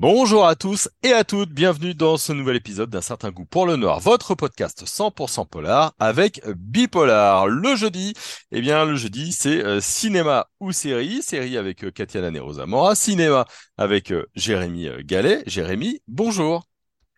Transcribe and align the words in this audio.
Bonjour 0.00 0.46
à 0.46 0.54
tous 0.54 0.88
et 1.02 1.12
à 1.12 1.24
toutes, 1.24 1.50
bienvenue 1.50 1.92
dans 1.92 2.16
ce 2.16 2.32
nouvel 2.32 2.56
épisode 2.56 2.88
d'un 2.88 3.02
certain 3.02 3.30
goût 3.30 3.44
pour 3.44 3.66
le 3.66 3.76
noir, 3.76 4.00
votre 4.00 4.34
podcast 4.34 4.86
100% 4.86 5.46
polar 5.46 5.92
avec 5.98 6.40
Bipolar. 6.56 7.48
Le 7.48 7.76
jeudi, 7.76 8.14
eh 8.50 8.62
bien 8.62 8.86
le 8.86 8.96
jeudi 8.96 9.30
c'est 9.30 9.62
euh, 9.62 9.82
cinéma 9.82 10.46
ou 10.58 10.72
série, 10.72 11.20
série 11.20 11.58
avec 11.58 11.84
euh, 11.84 11.90
Katia 11.90 12.30
Mora, 12.64 12.94
cinéma 12.94 13.44
avec 13.76 14.10
euh, 14.10 14.24
Jérémy 14.34 14.88
Gallet. 15.04 15.42
Jérémy, 15.46 16.00
bonjour. 16.08 16.69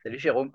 Salut 0.04 0.18
Jérôme. 0.18 0.50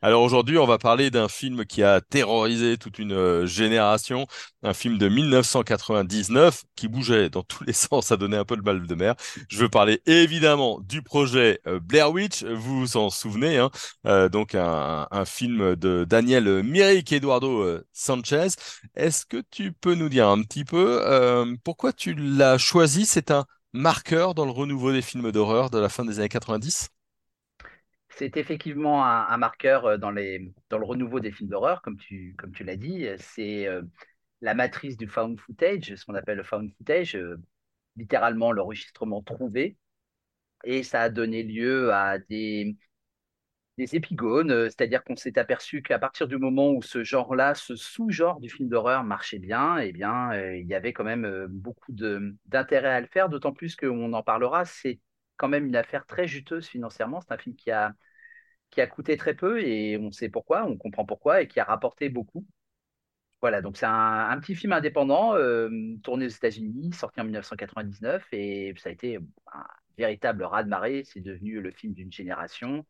Alors 0.00 0.22
aujourd'hui, 0.22 0.58
on 0.58 0.66
va 0.66 0.78
parler 0.78 1.10
d'un 1.10 1.26
film 1.26 1.64
qui 1.64 1.82
a 1.82 2.00
terrorisé 2.00 2.78
toute 2.78 3.00
une 3.00 3.12
euh, 3.12 3.46
génération, 3.46 4.28
un 4.62 4.74
film 4.74 4.96
de 4.96 5.08
1999 5.08 6.62
qui 6.76 6.86
bougeait 6.86 7.28
dans 7.28 7.42
tous 7.42 7.64
les 7.64 7.72
sens, 7.72 8.06
ça 8.06 8.16
donnait 8.16 8.36
un 8.36 8.44
peu 8.44 8.54
le 8.54 8.62
mal 8.62 8.86
de 8.86 8.94
mer. 8.94 9.16
Je 9.48 9.58
veux 9.58 9.68
parler 9.68 10.00
évidemment 10.06 10.78
du 10.80 11.02
projet 11.02 11.58
euh, 11.66 11.80
Blair 11.80 12.12
Witch, 12.12 12.44
vous 12.44 12.78
vous 12.80 12.96
en 12.96 13.10
souvenez, 13.10 13.58
hein 13.58 13.70
euh, 14.06 14.28
donc 14.28 14.54
un, 14.54 15.08
film 15.26 15.74
de 15.74 16.04
Daniel 16.04 16.62
Myrick 16.62 17.10
et 17.12 17.16
Eduardo 17.16 17.80
Sanchez. 17.92 18.48
Est-ce 18.94 19.26
que 19.26 19.42
tu 19.50 19.72
peux 19.72 19.94
nous 19.96 20.08
dire 20.08 20.28
un 20.28 20.42
petit 20.42 20.64
peu 20.64 21.02
pourquoi 21.64 21.92
tu 21.92 22.14
l'as 22.14 22.58
choisi? 22.58 23.06
C'est 23.06 23.30
un 23.30 23.46
marqueur 23.72 24.34
dans 24.34 24.44
le 24.44 24.50
renouveau 24.52 24.92
des 24.92 25.02
films 25.02 25.32
d'horreur 25.32 25.70
de 25.70 25.78
la 25.78 25.88
fin 25.88 26.04
des 26.04 26.18
années 26.18 26.28
90 26.28 26.88
c'est 28.16 28.36
effectivement 28.36 29.04
un, 29.04 29.36
marqueur 29.38 29.86
euh, 29.86 29.96
dans, 29.96 30.10
le 30.10 30.52
renouveau 30.70 31.20
des 31.20 31.32
films 31.32 31.50
d'horreur, 31.50 31.82
comme 31.82 31.96
tu, 31.96 32.36
l'as 32.60 32.76
dit. 32.76 33.06
C'est 33.18 33.66
euh, 33.66 33.82
la 34.40 34.54
matrice 34.54 34.96
du 34.96 35.08
found 35.08 35.38
footage, 35.40 35.94
ce 35.94 36.04
qu'on 36.04 36.14
appelle 36.14 36.38
le 36.38 36.44
found 36.44 36.70
footage, 36.76 37.16
euh, 37.16 37.40
littéralement 37.96 38.52
l'enregistrement 38.52 39.22
trouvé. 39.22 39.76
Et 40.64 40.82
ça 40.82 41.02
a 41.02 41.08
donné 41.10 41.42
lieu 41.42 41.92
à 41.92 42.18
des, 42.18 42.76
des 43.78 43.96
épigones, 43.96 44.70
c'est-à-dire 44.70 45.02
qu'on 45.04 45.16
s'est 45.16 45.38
aperçu 45.38 45.82
qu'à 45.82 45.98
partir 45.98 46.28
du 46.28 46.36
moment 46.38 46.70
où 46.72 46.82
ce 46.82 47.02
genre-là, 47.04 47.54
ce 47.54 47.74
sous-genre 47.76 48.40
du 48.40 48.48
film 48.48 48.68
d'horreur 48.68 49.02
marchait 49.04 49.38
bien, 49.38 49.78
eh 49.78 49.92
bien, 49.92 50.32
il 50.54 50.66
y 50.66 50.74
avait 50.74 50.92
quand 50.92 51.04
même 51.04 51.46
beaucoup 51.48 51.92
d'intérêt 51.92 52.90
à 52.90 53.00
le 53.00 53.08
faire, 53.08 53.28
d'autant 53.28 53.52
plus 53.52 53.74
qu'on 53.76 54.12
en 54.12 54.22
parlera, 54.22 54.64
c'est 54.64 55.00
quand 55.36 55.48
même 55.48 55.66
une 55.66 55.76
affaire 55.76 56.06
très 56.06 56.28
juteuse 56.28 56.66
financièrement. 56.68 57.20
C'est 57.20 57.32
un 57.32 57.38
film 57.38 57.56
qui 57.56 57.70
a, 57.72 57.94
qui 58.72 58.80
a 58.80 58.86
coûté 58.88 59.16
très 59.16 59.34
peu 59.34 59.62
et 59.62 59.98
on 59.98 60.10
sait 60.10 60.28
pourquoi, 60.30 60.64
on 60.64 60.76
comprend 60.76 61.04
pourquoi 61.06 61.42
et 61.42 61.48
qui 61.48 61.60
a 61.60 61.64
rapporté 61.64 62.08
beaucoup. 62.08 62.44
Voilà, 63.40 63.60
donc 63.60 63.76
c'est 63.76 63.86
un, 63.86 64.38
petit 64.40 64.54
film 64.54 64.72
indépendant 64.72 65.34
euh, 65.34 65.68
tourné 66.02 66.26
aux 66.26 66.28
États-Unis, 66.28 66.92
sorti 66.92 67.20
en 67.20 67.24
1999 67.24 68.26
et 68.32 68.72
ça 68.78 68.88
a 68.88 68.92
été 68.92 69.18
un 69.52 69.64
véritable 69.98 70.44
raz-de-marée. 70.44 71.02
C'est 71.04 71.20
devenu 71.20 71.60
le 71.60 71.70
film 71.72 71.92
d'une 71.92 72.12
génération. 72.12 72.86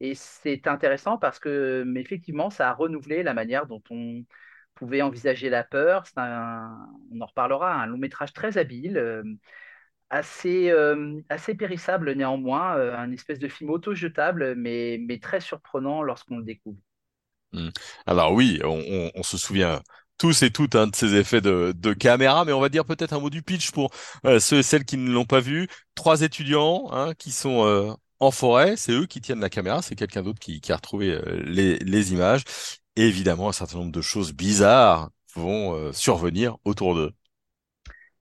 Et 0.00 0.14
c'est 0.14 0.66
intéressant 0.66 1.18
parce 1.18 1.38
que, 1.38 1.84
effectivement, 1.96 2.50
ça 2.50 2.68
a 2.70 2.74
renouvelé 2.74 3.22
la 3.22 3.34
manière 3.34 3.66
dont 3.66 3.82
on 3.90 4.24
pouvait 4.74 5.02
envisager 5.02 5.50
la 5.50 5.64
peur. 5.64 6.04
on 6.16 7.20
en 7.20 7.26
reparlera, 7.26 7.74
un 7.74 7.86
long 7.86 7.98
métrage 7.98 8.32
très 8.32 8.58
habile. 8.58 8.98
Euh, 8.98 9.22
assez, 10.10 10.70
euh, 10.70 11.20
assez 11.28 11.54
périssable 11.54 12.12
néanmoins, 12.12 12.76
euh, 12.76 12.96
un 12.96 13.12
espèce 13.12 13.38
de 13.38 13.48
film 13.48 13.70
auto-jetable, 13.70 14.54
mais, 14.56 14.98
mais 15.00 15.18
très 15.18 15.40
surprenant 15.40 16.02
lorsqu'on 16.02 16.38
le 16.38 16.44
découvre. 16.44 16.78
Hmm. 17.52 17.70
Alors 18.06 18.32
oui, 18.32 18.60
on, 18.64 19.22
se 19.22 19.38
souvient 19.38 19.82
tous 20.18 20.42
et 20.42 20.50
toutes 20.50 20.74
hein, 20.74 20.88
de 20.88 20.96
ces 20.96 21.14
effets 21.14 21.40
de, 21.40 21.92
caméra, 21.94 22.44
mais 22.44 22.52
on 22.52 22.60
va 22.60 22.68
dire 22.68 22.84
peut-être 22.84 23.12
un 23.12 23.20
mot 23.20 23.30
du 23.30 23.42
pitch 23.42 23.70
pour 23.70 23.90
euh, 24.24 24.40
ceux 24.40 24.58
et 24.58 24.62
celles 24.62 24.84
qui 24.84 24.96
ne 24.96 25.10
l'ont 25.10 25.24
pas 25.24 25.40
vu. 25.40 25.68
Trois 25.94 26.22
étudiants 26.22 26.88
hein, 26.92 27.14
qui 27.14 27.30
sont 27.30 27.96
en 28.18 28.30
forêt, 28.30 28.76
c'est 28.76 28.92
eux 28.92 29.06
qui 29.06 29.20
tiennent 29.20 29.40
la 29.40 29.50
caméra, 29.50 29.82
c'est 29.82 29.94
quelqu'un 29.94 30.22
d'autre 30.22 30.38
qui, 30.38 30.60
qui, 30.60 30.72
a 30.72 30.76
retrouvé 30.76 31.20
les, 31.44 31.78
les, 31.78 32.12
images. 32.12 32.42
Et 32.96 33.06
évidemment, 33.06 33.48
un 33.48 33.52
certain 33.52 33.78
nombre 33.78 33.92
de 33.92 34.00
choses 34.00 34.32
bizarres 34.32 35.10
vont 35.34 35.92
survenir 35.92 36.56
autour 36.64 36.94
d'eux. 36.94 37.12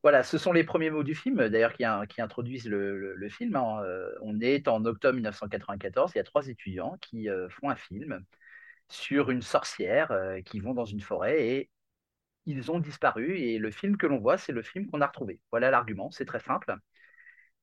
Voilà, 0.05 0.21
ce 0.21 0.37
sont 0.37 0.53
les 0.53 0.63
premiers 0.63 0.91
mots 0.91 1.03
du 1.03 1.15
film, 1.15 1.49
d'ailleurs, 1.49 1.73
qui, 1.73 2.21
introduisent 2.21 2.67
le, 2.69 3.27
film. 3.29 3.55
Hein. 3.55 3.81
Euh, 3.83 4.13
on 4.21 4.39
est 4.39 4.67
en 4.67 4.85
octobre 4.85 5.15
1994, 5.15 6.11
il 6.13 6.17
y 6.19 6.21
a 6.21 6.23
trois 6.23 6.47
étudiants 6.47 6.95
qui 7.01 7.27
euh, 7.27 7.49
font 7.49 7.71
un 7.71 7.75
film 7.75 8.23
sur 8.87 9.31
une 9.31 9.41
sorcière 9.41 10.11
euh, 10.11 10.41
qui 10.41 10.59
vont 10.59 10.75
dans 10.75 10.85
une 10.85 11.01
forêt 11.01 11.47
et 11.47 11.71
ils 12.45 12.71
ont 12.71 12.79
disparu. 12.79 13.39
Et 13.39 13.57
le 13.57 13.71
film 13.71 13.97
que 13.97 14.07
l'on 14.07 14.19
voit, 14.19 14.37
c'est 14.37 14.51
le 14.53 14.61
film 14.61 14.87
qu'on 14.87 15.01
a 15.01 15.07
retrouvé. 15.07 15.39
Voilà 15.51 15.71
l'argument, 15.71 16.11
c'est 16.11 16.25
très 16.25 16.39
simple. 16.39 16.75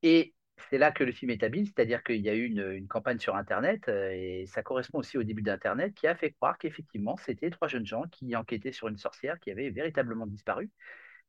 Et 0.03 0.35
c'est 0.71 0.79
là 0.79 0.91
que 0.93 1.05
le 1.05 1.13
film 1.13 1.31
est 1.31 1.45
habile, 1.45 1.67
c'est-à-dire 1.67 2.03
qu'il 2.03 2.23
y 2.23 2.29
a 2.29 2.35
eu 2.35 2.47
une, 2.47 2.89
campagne 2.89 3.19
sur 3.21 3.37
Internet, 3.37 3.89
et 3.89 4.47
ça 4.47 4.63
correspond 4.65 4.99
aussi 4.99 5.17
au 5.19 5.23
début 5.23 5.43
d'Internet, 5.43 5.95
qui 5.95 6.09
a 6.09 6.17
fait 6.17 6.33
croire 6.33 6.59
qu'effectivement, 6.59 7.17
c'était 7.19 7.51
trois 7.51 7.69
jeunes 7.69 7.87
gens 7.87 8.05
qui 8.11 8.35
enquêtaient 8.37 8.73
sur 8.73 8.89
une 8.89 8.99
sorcière 8.99 9.39
qui 9.41 9.51
avait 9.53 9.71
véritablement 9.71 10.27
disparu. 10.27 10.71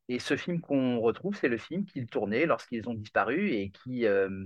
Et 0.09 0.19
ce 0.19 0.35
film 0.35 0.61
qu'on 0.61 0.99
retrouve, 0.99 1.35
c'est 1.35 1.47
le 1.47 1.57
film 1.57 1.85
qu'ils 1.85 2.07
tournaient 2.07 2.45
lorsqu'ils 2.45 2.87
ont 2.89 2.93
disparu 2.93 3.51
et 3.51 3.71
qui, 3.71 4.05
euh, 4.05 4.45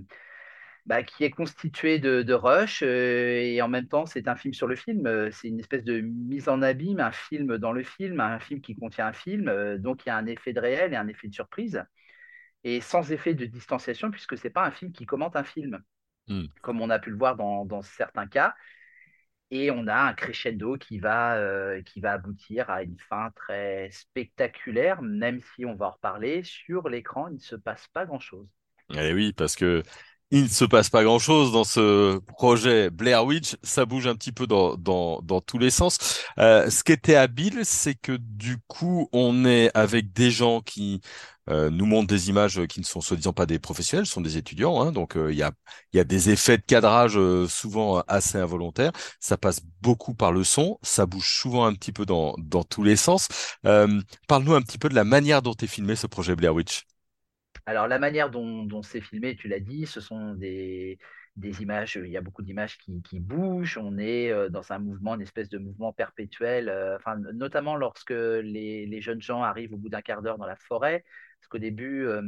bah, 0.86 1.02
qui 1.02 1.24
est 1.24 1.30
constitué 1.30 1.98
de, 1.98 2.22
de 2.22 2.32
rush. 2.32 2.82
Euh, 2.82 3.40
et 3.40 3.60
en 3.60 3.68
même 3.68 3.88
temps, 3.88 4.06
c'est 4.06 4.28
un 4.28 4.36
film 4.36 4.54
sur 4.54 4.68
le 4.68 4.76
film. 4.76 5.06
Euh, 5.06 5.30
c'est 5.32 5.48
une 5.48 5.58
espèce 5.58 5.84
de 5.84 6.00
mise 6.00 6.48
en 6.48 6.62
abîme, 6.62 7.00
un 7.00 7.12
film 7.12 7.58
dans 7.58 7.72
le 7.72 7.82
film, 7.82 8.20
un 8.20 8.38
film 8.38 8.60
qui 8.60 8.76
contient 8.76 9.06
un 9.06 9.12
film. 9.12 9.78
donc 9.78 10.04
il 10.06 10.08
y 10.08 10.12
a 10.12 10.16
un 10.16 10.26
effet 10.26 10.52
de 10.52 10.60
réel 10.60 10.92
et 10.92 10.96
un 10.96 11.08
effet 11.08 11.28
de 11.28 11.34
surprise. 11.34 11.82
Et 12.64 12.80
sans 12.80 13.12
effet 13.12 13.34
de 13.34 13.46
distanciation, 13.46 14.10
puisque 14.10 14.36
ce 14.36 14.46
n'est 14.46 14.52
pas 14.52 14.64
un 14.64 14.70
film 14.70 14.92
qui 14.92 15.06
commente 15.06 15.36
un 15.36 15.44
film, 15.44 15.82
hmm. 16.28 16.46
comme 16.62 16.80
on 16.80 16.90
a 16.90 16.98
pu 16.98 17.10
le 17.10 17.16
voir 17.16 17.36
dans, 17.36 17.64
dans 17.64 17.82
certains 17.82 18.26
cas 18.26 18.54
et 19.50 19.70
on 19.70 19.86
a 19.86 19.96
un 19.96 20.12
crescendo 20.12 20.76
qui 20.76 20.98
va, 20.98 21.36
euh, 21.36 21.82
qui 21.82 22.00
va 22.00 22.12
aboutir 22.12 22.68
à 22.70 22.82
une 22.82 22.98
fin 23.08 23.30
très 23.34 23.90
spectaculaire, 23.90 25.02
même 25.02 25.40
si 25.54 25.64
on 25.64 25.74
va 25.74 25.86
en 25.86 25.90
reparler, 25.92 26.42
sur 26.44 26.88
l'écran, 26.88 27.28
il 27.28 27.34
ne 27.34 27.40
se 27.40 27.56
passe 27.56 27.86
pas 27.92 28.04
grand-chose. 28.04 28.46
Eh 28.94 29.12
oui, 29.12 29.32
parce 29.32 29.56
que 29.56 29.82
il 30.30 30.42
ne 30.42 30.48
se 30.48 30.66
passe 30.66 30.90
pas 30.90 31.04
grand-chose 31.04 31.52
dans 31.52 31.64
ce 31.64 32.18
projet 32.18 32.90
Blair 32.90 33.24
Witch, 33.24 33.56
ça 33.62 33.86
bouge 33.86 34.06
un 34.06 34.14
petit 34.14 34.32
peu 34.32 34.46
dans 34.46 34.76
tous 35.46 35.58
les 35.58 35.70
sens. 35.70 36.22
Euh, 36.38 36.68
ce 36.68 36.84
qui 36.84 36.92
était 36.92 37.14
habile, 37.14 37.60
c'est 37.64 37.94
que 37.94 38.12
du 38.12 38.58
coup, 38.66 39.08
on 39.12 39.46
est 39.46 39.70
avec 39.74 40.12
des 40.12 40.30
gens 40.30 40.60
qui 40.60 41.00
euh, 41.48 41.70
nous 41.70 41.86
montrent 41.86 42.08
des 42.08 42.28
images 42.28 42.66
qui 42.66 42.80
ne 42.80 42.84
sont 42.84 43.00
soi-disant 43.00 43.32
pas 43.32 43.46
des 43.46 43.58
professionnels, 43.58 44.06
sont 44.06 44.20
des 44.20 44.36
étudiants, 44.36 44.80
hein, 44.80 44.92
donc 44.92 45.16
euh, 45.16 45.32
il 45.32 45.38
y, 45.38 45.42
a, 45.42 45.52
y 45.92 45.98
a 45.98 46.04
des 46.04 46.30
effets 46.30 46.58
de 46.58 46.62
cadrage 46.62 47.16
euh, 47.16 47.46
souvent 47.48 48.00
assez 48.08 48.38
involontaires. 48.38 48.92
Ça 49.20 49.36
passe 49.36 49.60
beaucoup 49.80 50.14
par 50.14 50.32
le 50.32 50.44
son, 50.44 50.78
ça 50.82 51.06
bouge 51.06 51.28
souvent 51.40 51.64
un 51.64 51.74
petit 51.74 51.92
peu 51.92 52.06
dans, 52.06 52.34
dans 52.38 52.64
tous 52.64 52.82
les 52.82 52.96
sens. 52.96 53.28
Parle-nous 53.62 54.54
un 54.54 54.62
petit 54.62 54.78
peu 54.78 54.88
de 54.88 54.94
la 54.94 55.04
manière 55.04 55.42
dont 55.42 55.54
est 55.54 55.66
filmé 55.66 55.96
ce 55.96 56.06
projet 56.06 56.36
Blair 56.36 56.54
Witch. 56.54 56.84
Alors, 57.66 57.86
la 57.86 57.98
manière 57.98 58.30
dont, 58.30 58.82
c'est 58.82 59.02
filmé, 59.02 59.36
tu 59.36 59.46
l'as 59.46 59.60
dit, 59.60 59.86
ce 59.86 60.00
sont 60.00 60.32
des, 60.34 60.98
images, 61.60 61.96
il 62.02 62.10
y 62.10 62.16
a 62.16 62.20
beaucoup 62.20 62.42
d'images 62.42 62.78
qui, 62.78 63.20
bougent, 63.20 63.78
on 63.78 63.98
est 63.98 64.30
euh, 64.30 64.48
dans 64.48 64.72
un 64.72 64.78
mouvement, 64.78 65.14
une 65.14 65.22
espèce 65.22 65.48
de 65.48 65.58
mouvement 65.58 65.92
perpétuel, 65.92 66.68
euh, 66.68 66.96
enfin, 66.96 67.16
notamment 67.16 67.76
lorsque 67.76 68.10
les, 68.10 69.00
jeunes 69.00 69.22
gens 69.22 69.42
arrivent 69.42 69.74
au 69.74 69.76
bout 69.76 69.88
d'un 69.88 70.02
quart 70.02 70.22
d'heure 70.22 70.38
dans 70.38 70.46
la 70.46 70.56
forêt, 70.56 71.04
parce 71.40 71.48
qu'au 71.48 71.58
début, 71.58 72.04
euh, 72.06 72.22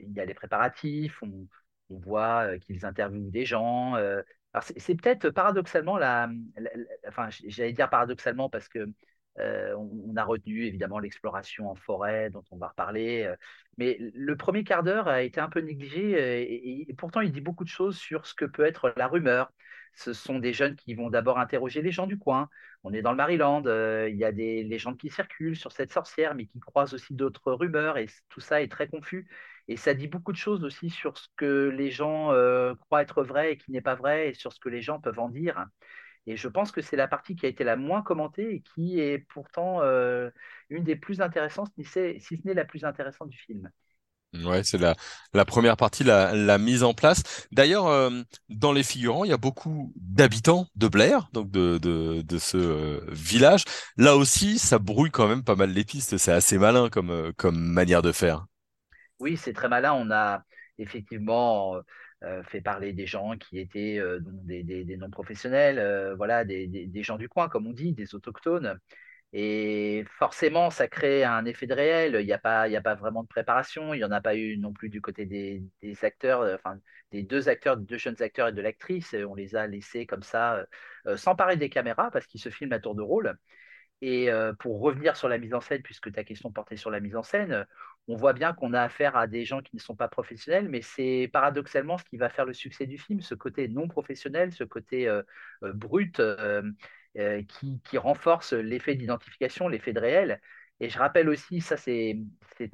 il 0.00 0.12
y 0.12 0.20
a 0.20 0.24
les 0.24 0.34
préparatifs, 0.34 1.22
on, 1.22 1.46
voit 1.88 2.58
qu'ils 2.58 2.84
interviewent 2.84 3.30
des 3.30 3.44
gens. 3.44 3.94
c'est 4.60 4.96
peut-être 4.96 5.30
paradoxalement, 5.30 5.98
la, 5.98 6.28
enfin, 7.06 7.28
j'allais 7.46 7.72
dire 7.72 7.88
paradoxalement 7.88 8.50
parce 8.50 8.68
que 8.68 8.88
euh, 9.38 9.74
on, 9.76 10.16
a 10.16 10.24
retenu 10.24 10.64
évidemment 10.64 10.98
l'exploration 10.98 11.70
en 11.70 11.74
forêt, 11.74 12.30
dont 12.30 12.44
on 12.50 12.56
va 12.56 12.68
reparler. 12.68 13.24
Euh, 13.24 13.36
mais 13.76 13.98
le 14.14 14.36
premier 14.36 14.64
quart 14.64 14.82
d'heure 14.82 15.08
a 15.08 15.22
été 15.22 15.40
un 15.40 15.48
peu 15.48 15.60
négligé 15.60 16.14
euh, 16.16 16.44
et, 16.48 16.94
pourtant 16.96 17.20
il 17.20 17.32
dit 17.32 17.40
beaucoup 17.40 17.64
de 17.64 17.68
choses 17.68 17.98
sur 17.98 18.26
ce 18.26 18.34
que 18.34 18.44
peut 18.44 18.64
être 18.64 18.92
la 18.96 19.08
rumeur. 19.08 19.52
Ce 19.94 20.12
sont 20.12 20.38
des 20.38 20.52
jeunes 20.52 20.76
qui 20.76 20.94
vont 20.94 21.10
d'abord 21.10 21.38
interroger 21.38 21.82
les 21.82 21.90
gens 21.90 22.06
du 22.06 22.18
coin. 22.18 22.48
On 22.84 22.92
est 22.92 23.02
dans 23.02 23.12
le 23.12 23.16
Maryland, 23.16 23.62
il 23.64 24.16
y 24.16 24.24
a 24.24 24.32
des 24.32 24.62
légendes 24.62 24.98
qui 24.98 25.08
circulent 25.08 25.56
sur 25.56 25.72
cette 25.72 25.90
sorcière, 25.90 26.34
mais 26.34 26.46
qui 26.46 26.60
croisent 26.60 26.94
aussi 26.94 27.14
d'autres 27.14 27.52
rumeurs 27.52 27.96
et 27.96 28.06
tout 28.28 28.40
ça 28.40 28.62
est 28.62 28.70
très 28.70 28.88
confus. 28.88 29.26
Et 29.68 29.76
ça 29.76 29.94
dit 29.94 30.06
beaucoup 30.06 30.32
de 30.32 30.36
choses 30.36 30.64
aussi 30.64 30.90
sur 30.90 31.16
ce 31.16 31.28
que 31.36 31.70
les 31.70 31.90
gens 31.90 32.26
croient 32.80 33.02
être 33.02 33.22
vrai 33.22 33.52
et 33.52 33.56
qui 33.56 33.72
n'est 33.72 33.80
pas 33.80 33.94
vrai 33.94 34.28
et 34.30 34.34
sur 34.34 34.52
ce 34.52 34.60
que 34.60 34.68
les 34.68 34.82
gens 34.82 35.00
peuvent 35.00 35.18
en 35.18 35.30
dire. 35.30 35.66
Et 36.26 36.36
je 36.36 36.48
pense 36.48 36.72
que 36.72 36.82
c'est 36.82 36.96
la 36.96 37.08
partie 37.08 37.36
qui 37.36 37.46
a 37.46 37.48
été 37.48 37.64
la 37.64 37.76
moins 37.76 38.02
commentée 38.02 38.54
et 38.54 38.62
qui 38.62 39.00
est 39.00 39.18
pourtant 39.18 39.82
euh, 39.82 40.30
une 40.70 40.84
des 40.84 40.96
plus 40.96 41.20
intéressantes, 41.20 41.72
si 41.76 41.84
ce 41.84 42.34
n'est 42.44 42.54
la 42.54 42.64
plus 42.64 42.84
intéressante 42.84 43.30
du 43.30 43.38
film. 43.38 43.70
Ouais, 44.44 44.62
c'est 44.64 44.76
la, 44.76 44.94
la 45.32 45.44
première 45.46 45.78
partie, 45.78 46.04
la, 46.04 46.34
la 46.34 46.58
mise 46.58 46.82
en 46.82 46.92
place. 46.92 47.22
D'ailleurs, 47.52 47.86
euh, 47.86 48.10
dans 48.50 48.72
les 48.72 48.82
figurants, 48.82 49.24
il 49.24 49.30
y 49.30 49.32
a 49.32 49.38
beaucoup 49.38 49.92
d'habitants 49.96 50.66
de 50.74 50.88
Blair, 50.88 51.28
donc 51.32 51.50
de, 51.50 51.78
de, 51.78 52.20
de 52.20 52.38
ce 52.38 52.56
euh, 52.58 53.00
village. 53.08 53.64
Là 53.96 54.14
aussi, 54.16 54.58
ça 54.58 54.78
brouille 54.78 55.10
quand 55.10 55.26
même 55.28 55.42
pas 55.42 55.54
mal 55.56 55.70
les 55.70 55.84
pistes. 55.84 56.18
C'est 56.18 56.32
assez 56.32 56.58
malin 56.58 56.90
comme, 56.90 57.32
comme 57.38 57.56
manière 57.58 58.02
de 58.02 58.12
faire. 58.12 58.44
Oui, 59.18 59.36
c'est 59.36 59.52
très 59.52 59.68
malin. 59.68 59.92
On 59.94 60.10
a 60.10 60.44
effectivement 60.78 61.76
fait 62.44 62.60
parler 62.60 62.92
des 62.92 63.06
gens 63.06 63.36
qui 63.36 63.58
étaient 63.58 64.00
des, 64.20 64.62
des, 64.62 64.96
non-professionnels, 64.96 66.14
voilà, 66.16 66.44
des, 66.44 67.02
gens 67.02 67.16
du 67.16 67.28
coin, 67.28 67.48
comme 67.48 67.66
on 67.66 67.72
dit, 67.72 67.92
des 67.92 68.14
autochtones. 68.14 68.78
Et 69.32 70.04
forcément, 70.18 70.70
ça 70.70 70.88
crée 70.88 71.24
un 71.24 71.44
effet 71.44 71.66
de 71.66 71.74
réel. 71.74 72.16
Il 72.20 72.26
n'y 72.26 72.32
a, 72.32 72.38
pas, 72.38 72.68
il 72.68 72.76
a 72.76 72.80
pas 72.80 72.94
vraiment 72.94 73.22
de 73.22 73.28
préparation. 73.28 73.92
Il 73.92 73.98
n'y 73.98 74.04
en 74.04 74.10
a 74.10 74.20
pas 74.20 74.34
eu 74.36 74.56
non 74.56 74.72
plus 74.72 74.88
du 74.88 75.00
côté 75.00 75.26
des, 75.26 75.62
acteurs, 76.02 76.40
euh, 76.40 76.54
enfin, 76.54 76.78
des 77.10 77.22
deux 77.22 77.48
acteurs, 77.48 77.76
des 77.76 77.84
deux 77.84 77.98
jeunes 77.98 78.22
acteurs 78.22 78.48
et 78.48 78.52
de 78.52 78.62
l'actrice. 78.62 79.14
On 79.28 79.34
les 79.34 79.54
a 79.56 79.66
laissés 79.66 80.06
comme 80.06 80.22
ça, 80.22 80.66
euh, 81.06 81.16
s'emparer 81.16 81.56
des 81.56 81.68
caméras 81.68 82.10
parce 82.10 82.26
qu'ils 82.26 82.40
se 82.40 82.48
filment 82.48 82.72
à 82.72 82.78
tour 82.80 82.94
de 82.94 83.02
rôle. 83.02 83.36
Et 84.00 84.30
euh, 84.30 84.52
pour 84.54 84.80
revenir 84.80 85.16
sur 85.16 85.28
la 85.28 85.38
mise 85.38 85.54
en 85.54 85.60
scène, 85.60 85.82
puisque 85.82 86.12
ta 86.12 86.24
question 86.24 86.50
portait 86.52 86.76
sur 86.76 86.90
la 86.90 87.00
mise 87.00 87.16
en 87.16 87.22
scène, 87.22 87.66
on 88.08 88.16
voit 88.16 88.32
bien 88.32 88.52
qu'on 88.52 88.72
a 88.72 88.82
affaire 88.82 89.16
à 89.16 89.26
des 89.26 89.44
gens 89.44 89.60
qui 89.60 89.76
ne 89.76 89.80
sont 89.80 89.96
pas 89.96 90.08
professionnels, 90.08 90.68
mais 90.68 90.82
c'est 90.82 91.28
paradoxalement 91.32 91.98
ce 91.98 92.04
qui 92.04 92.16
va 92.16 92.28
faire 92.28 92.44
le 92.44 92.52
succès 92.52 92.86
du 92.86 92.98
film, 92.98 93.20
ce 93.20 93.34
côté 93.34 93.68
non 93.68 93.88
professionnel, 93.88 94.52
ce 94.52 94.64
côté 94.64 95.10
brut, 95.62 96.20
euh, 97.18 97.42
qui, 97.84 97.96
renforce 97.96 98.52
l'effet 98.52 98.94
d'identification, 98.94 99.68
l'effet 99.68 99.94
de 99.94 100.00
réel. 100.00 100.40
Et 100.80 100.90
je 100.90 100.98
rappelle 100.98 101.30
aussi, 101.30 101.62
ça 101.62 101.78
c'est 101.78 102.18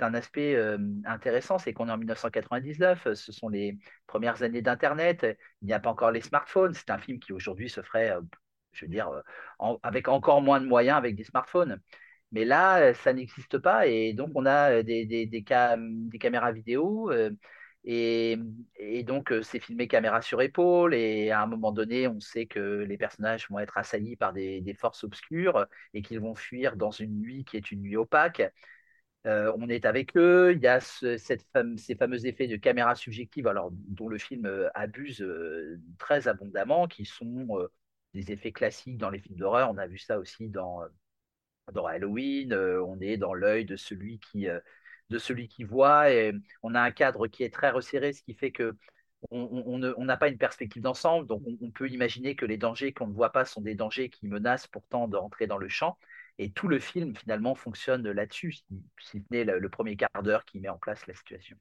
un 0.00 0.14
aspect 0.14 0.56
euh, 0.56 0.78
intéressant, 1.04 1.58
c'est 1.58 1.72
qu'on 1.72 1.88
est 1.88 1.92
en 1.92 1.98
1999, 1.98 3.14
ce 3.14 3.30
sont 3.30 3.48
les 3.48 3.78
premières 4.08 4.42
années 4.42 4.60
d'Internet, 4.60 5.24
il 5.60 5.66
n'y 5.66 5.72
a 5.72 5.78
pas 5.78 5.90
encore 5.90 6.10
les 6.10 6.22
smartphones, 6.22 6.74
c'est 6.74 6.90
un 6.90 6.98
film 6.98 7.20
qui 7.20 7.32
aujourd'hui 7.32 7.70
se 7.70 7.82
ferait, 7.82 8.10
euh, 8.10 8.20
je 8.72 8.84
veux 8.84 8.90
dire, 8.90 9.08
avec 9.84 10.08
encore 10.08 10.42
moins 10.42 10.60
de 10.60 10.66
moyens 10.66 10.98
avec 10.98 11.14
des 11.14 11.24
smartphones. 11.24 11.80
Mais 12.32 12.44
là, 12.44 12.94
ça 12.94 13.12
n'existe 13.12 13.58
pas 13.58 13.86
et 13.86 14.14
donc 14.14 14.30
on 14.34 14.46
a 14.46 14.82
des, 14.82 15.06
des, 15.06 15.26
des 15.26 15.42
caméras 15.42 16.52
vidéo 16.52 17.10
et, 17.84 18.38
donc, 19.04 19.32
euh, 19.32 19.42
c'est 19.42 19.58
filmé 19.58 19.88
caméra 19.88 20.22
sur 20.22 20.40
épaule. 20.42 20.94
Et 20.94 21.30
à 21.30 21.42
un 21.42 21.46
moment 21.46 21.72
donné, 21.72 22.06
on 22.08 22.20
sait 22.20 22.46
que 22.46 22.84
les 22.88 22.96
personnages 22.96 23.48
vont 23.50 23.58
être 23.58 23.76
assaillis 23.78 24.16
par 24.16 24.32
des, 24.32 24.74
forces 24.78 25.04
obscures 25.04 25.66
et 25.94 26.02
qu'ils 26.02 26.20
vont 26.20 26.34
fuir 26.34 26.76
dans 26.76 26.90
une 26.90 27.20
nuit 27.20 27.44
qui 27.44 27.56
est 27.56 27.70
une 27.70 27.82
nuit 27.82 27.96
opaque. 27.96 28.42
Euh, 29.26 29.52
on 29.58 29.68
est 29.68 29.86
avec 29.86 30.16
eux. 30.16 30.52
Il 30.54 30.62
y 30.62 30.68
a 30.68 30.80
cette 30.80 31.46
ces 31.76 31.96
fameux 31.96 32.26
effets 32.26 32.48
de 32.48 32.56
caméra 32.56 32.94
subjective, 32.94 33.46
alors, 33.46 33.70
dont 33.72 34.08
le 34.08 34.18
film 34.18 34.46
euh, 34.46 34.68
abuse 34.74 35.24
très 35.98 36.28
abondamment, 36.28 36.88
qui 36.88 37.04
sont 37.04 37.48
des 38.14 38.32
effets 38.32 38.52
classiques 38.52 38.98
dans 38.98 39.10
les 39.10 39.20
films 39.20 39.36
d'horreur. 39.38 39.70
On 39.70 39.78
a 39.78 39.86
vu 39.86 39.98
ça 39.98 40.18
aussi 40.18 40.48
dans, 40.48 40.82
dans 41.72 41.86
Halloween. 41.86 42.54
on 42.54 43.00
est 43.00 43.16
dans 43.16 43.34
l'œil 43.34 43.64
de 43.64 43.76
celui 43.76 44.18
qui 44.18 44.48
de 45.10 45.18
celui 45.18 45.48
qui 45.48 45.64
voit. 45.64 46.10
Et 46.10 46.32
on 46.62 46.74
a 46.74 46.80
un 46.80 46.90
cadre 46.90 47.28
qui 47.28 47.44
est 47.44 47.54
très 47.54 47.70
resserré, 47.70 48.12
ce 48.12 48.22
qui 48.22 48.34
fait 48.34 48.52
que 48.52 48.76
on 49.30 50.04
n'a 50.04 50.16
pas 50.16 50.28
une 50.28 50.38
perspective 50.38 50.82
d'ensemble. 50.82 51.26
Donc, 51.26 51.42
on, 51.60 51.70
peut 51.70 51.88
imaginer 51.88 52.34
que 52.34 52.44
les 52.44 52.56
dangers 52.56 52.92
qu'on 52.92 53.06
ne 53.06 53.12
voit 53.12 53.30
pas 53.30 53.44
sont 53.44 53.60
des 53.60 53.76
dangers 53.76 54.10
qui 54.10 54.26
menacent 54.26 54.66
pourtant 54.66 55.06
d'entrer 55.06 55.46
dans 55.46 55.58
le 55.58 55.68
champ. 55.68 55.96
Et 56.38 56.50
tout 56.50 56.66
le 56.66 56.80
film, 56.80 57.14
finalement, 57.14 57.54
fonctionne 57.54 58.10
là-dessus, 58.10 58.52
si, 58.52 58.64
ce 58.98 59.18
n'est 59.30 59.44
le 59.44 59.68
premier 59.68 59.96
quart 59.96 60.22
d'heure 60.22 60.44
qui 60.44 60.60
met 60.60 60.68
en 60.68 60.78
place 60.78 61.06
la 61.06 61.14
situation. 61.14 61.56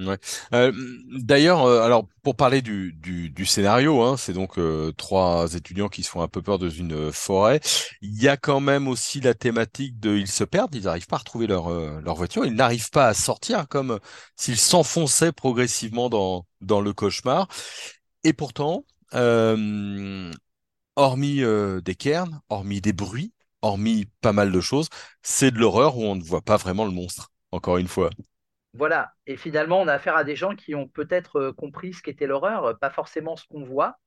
Ouais. 0.00 0.18
Euh, 0.52 0.72
d'ailleurs, 1.12 1.62
euh, 1.62 1.82
alors 1.82 2.08
pour 2.24 2.34
parler 2.34 2.62
du, 2.62 2.92
du, 2.92 3.46
scénario, 3.46 4.02
hein, 4.02 4.16
c'est 4.16 4.32
donc 4.32 4.58
euh, 4.58 4.90
trois 4.96 5.54
étudiants 5.54 5.88
qui 5.88 6.02
se 6.02 6.10
font 6.10 6.20
un 6.20 6.26
peu 6.26 6.42
peur 6.42 6.58
dans 6.58 6.68
une 6.68 7.12
forêt. 7.12 7.60
Il 8.02 8.20
y 8.20 8.26
a 8.28 8.36
quand 8.36 8.58
même 8.58 8.88
aussi 8.88 9.20
la 9.20 9.34
thématique 9.34 10.00
de 10.00 10.16
ils 10.16 10.26
se 10.26 10.42
perdent, 10.42 10.74
ils 10.74 10.84
n'arrivent 10.84 11.06
pas 11.06 11.14
à 11.16 11.18
retrouver 11.20 11.46
leur 11.46 11.70
leur 12.00 12.16
voiture, 12.16 12.44
ils 12.44 12.54
n'arrivent 12.54 12.90
pas 12.90 13.06
à 13.06 13.14
sortir, 13.14 13.68
comme 13.68 14.00
s'ils 14.34 14.58
s'enfonçaient 14.58 15.32
progressivement 15.32 16.08
dans 16.10 16.44
dans 16.60 16.80
le 16.80 16.92
cauchemar. 16.92 17.46
Et 18.24 18.32
pourtant, 18.32 18.84
hormis 20.96 21.40
des 21.84 21.94
cairns, 21.94 22.40
hormis 22.48 22.80
des 22.80 22.92
bruits, 22.92 23.32
hormis 23.62 24.06
pas 24.20 24.32
mal 24.32 24.50
de 24.50 24.60
choses, 24.60 24.88
c'est 25.22 25.52
de 25.52 25.58
l'horreur 25.58 25.96
où 25.98 26.02
on 26.04 26.16
ne 26.16 26.22
voit 26.22 26.42
pas 26.42 26.56
vraiment 26.56 26.84
le 26.84 26.90
monstre. 26.90 27.30
Encore 27.52 27.78
une 27.78 27.86
fois. 27.88 28.10
Voilà. 28.74 29.12
Et 29.26 29.36
finalement, 29.36 29.80
on 29.80 29.88
a 29.88 29.94
affaire 29.94 30.16
à 30.16 30.24
des 30.24 30.34
gens 30.36 30.54
qui 30.56 30.74
ont 30.74 30.88
peut-être 30.88 31.36
euh, 31.36 31.52
compris 31.52 31.92
ce 31.94 32.02
qu'était 32.02 32.26
l'horreur, 32.26 32.64
euh, 32.64 32.74
pas 32.74 32.90
forcément 32.90 33.36
ce 33.36 33.46
qu'on 33.46 33.62
voit, 33.64 33.98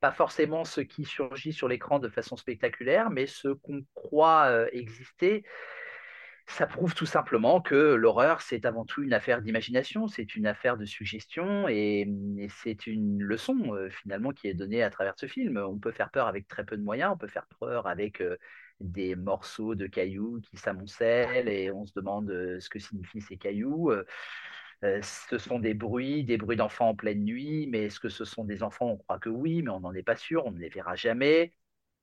pas 0.00 0.12
forcément 0.12 0.64
ce 0.64 0.80
qui 0.80 1.04
surgit 1.04 1.52
sur 1.52 1.68
l'écran 1.68 1.98
de 1.98 2.08
façon 2.08 2.36
spectaculaire, 2.36 3.10
mais 3.10 3.26
ce 3.26 3.48
qu'on 3.48 3.84
croit 3.94 4.46
euh, 4.46 4.66
exister. 4.72 5.44
Ça 6.46 6.66
prouve 6.66 6.94
tout 6.94 7.06
simplement 7.06 7.60
que 7.60 7.94
l'horreur, 7.94 8.40
c'est 8.42 8.64
avant 8.66 8.84
tout 8.84 9.02
une 9.02 9.14
affaire 9.14 9.40
d'imagination, 9.42 10.08
c'est 10.08 10.36
une 10.36 10.46
affaire 10.46 10.76
de 10.76 10.84
suggestion 10.84 11.68
et, 11.68 12.06
c'est 12.48 12.86
une 12.86 13.22
leçon 13.22 13.74
finalement 13.90 14.30
qui 14.30 14.48
est 14.48 14.54
donnée 14.54 14.82
à 14.82 14.90
travers 14.90 15.14
ce 15.16 15.26
film. 15.26 15.56
On 15.56 15.78
peut 15.78 15.90
faire 15.90 16.10
peur 16.10 16.26
avec 16.26 16.46
très 16.46 16.64
peu 16.64 16.76
de 16.76 16.82
moyens, 16.82 17.12
on 17.14 17.16
peut 17.16 17.28
faire 17.28 17.46
peur 17.58 17.86
avec 17.86 18.22
des 18.80 19.16
morceaux 19.16 19.74
de 19.74 19.86
cailloux 19.86 20.40
qui 20.42 20.56
s'amoncellent 20.56 21.48
et 21.48 21.70
on 21.70 21.86
se 21.86 21.92
demande 21.94 22.30
euh, 22.30 22.60
ce 22.60 22.68
que 22.68 22.78
signifient 22.78 23.20
ces 23.20 23.36
cailloux. 23.36 23.90
Euh, 23.90 24.04
euh, 24.84 25.00
ce 25.02 25.38
sont 25.38 25.58
des 25.58 25.74
bruits, 25.74 26.24
des 26.24 26.36
bruits 26.36 26.56
d'enfants 26.56 26.90
en 26.90 26.94
pleine 26.94 27.24
nuit, 27.24 27.66
mais 27.70 27.84
est-ce 27.84 28.00
que 28.00 28.08
ce 28.08 28.24
sont 28.24 28.44
des 28.44 28.62
enfants? 28.62 28.90
On 28.90 28.96
croit 28.96 29.18
que 29.18 29.30
oui, 29.30 29.62
mais 29.62 29.70
on 29.70 29.80
n'en 29.80 29.94
est 29.94 30.02
pas 30.02 30.16
sûr, 30.16 30.44
on 30.46 30.52
ne 30.52 30.58
les 30.58 30.68
verra 30.68 30.96
jamais. 30.96 31.54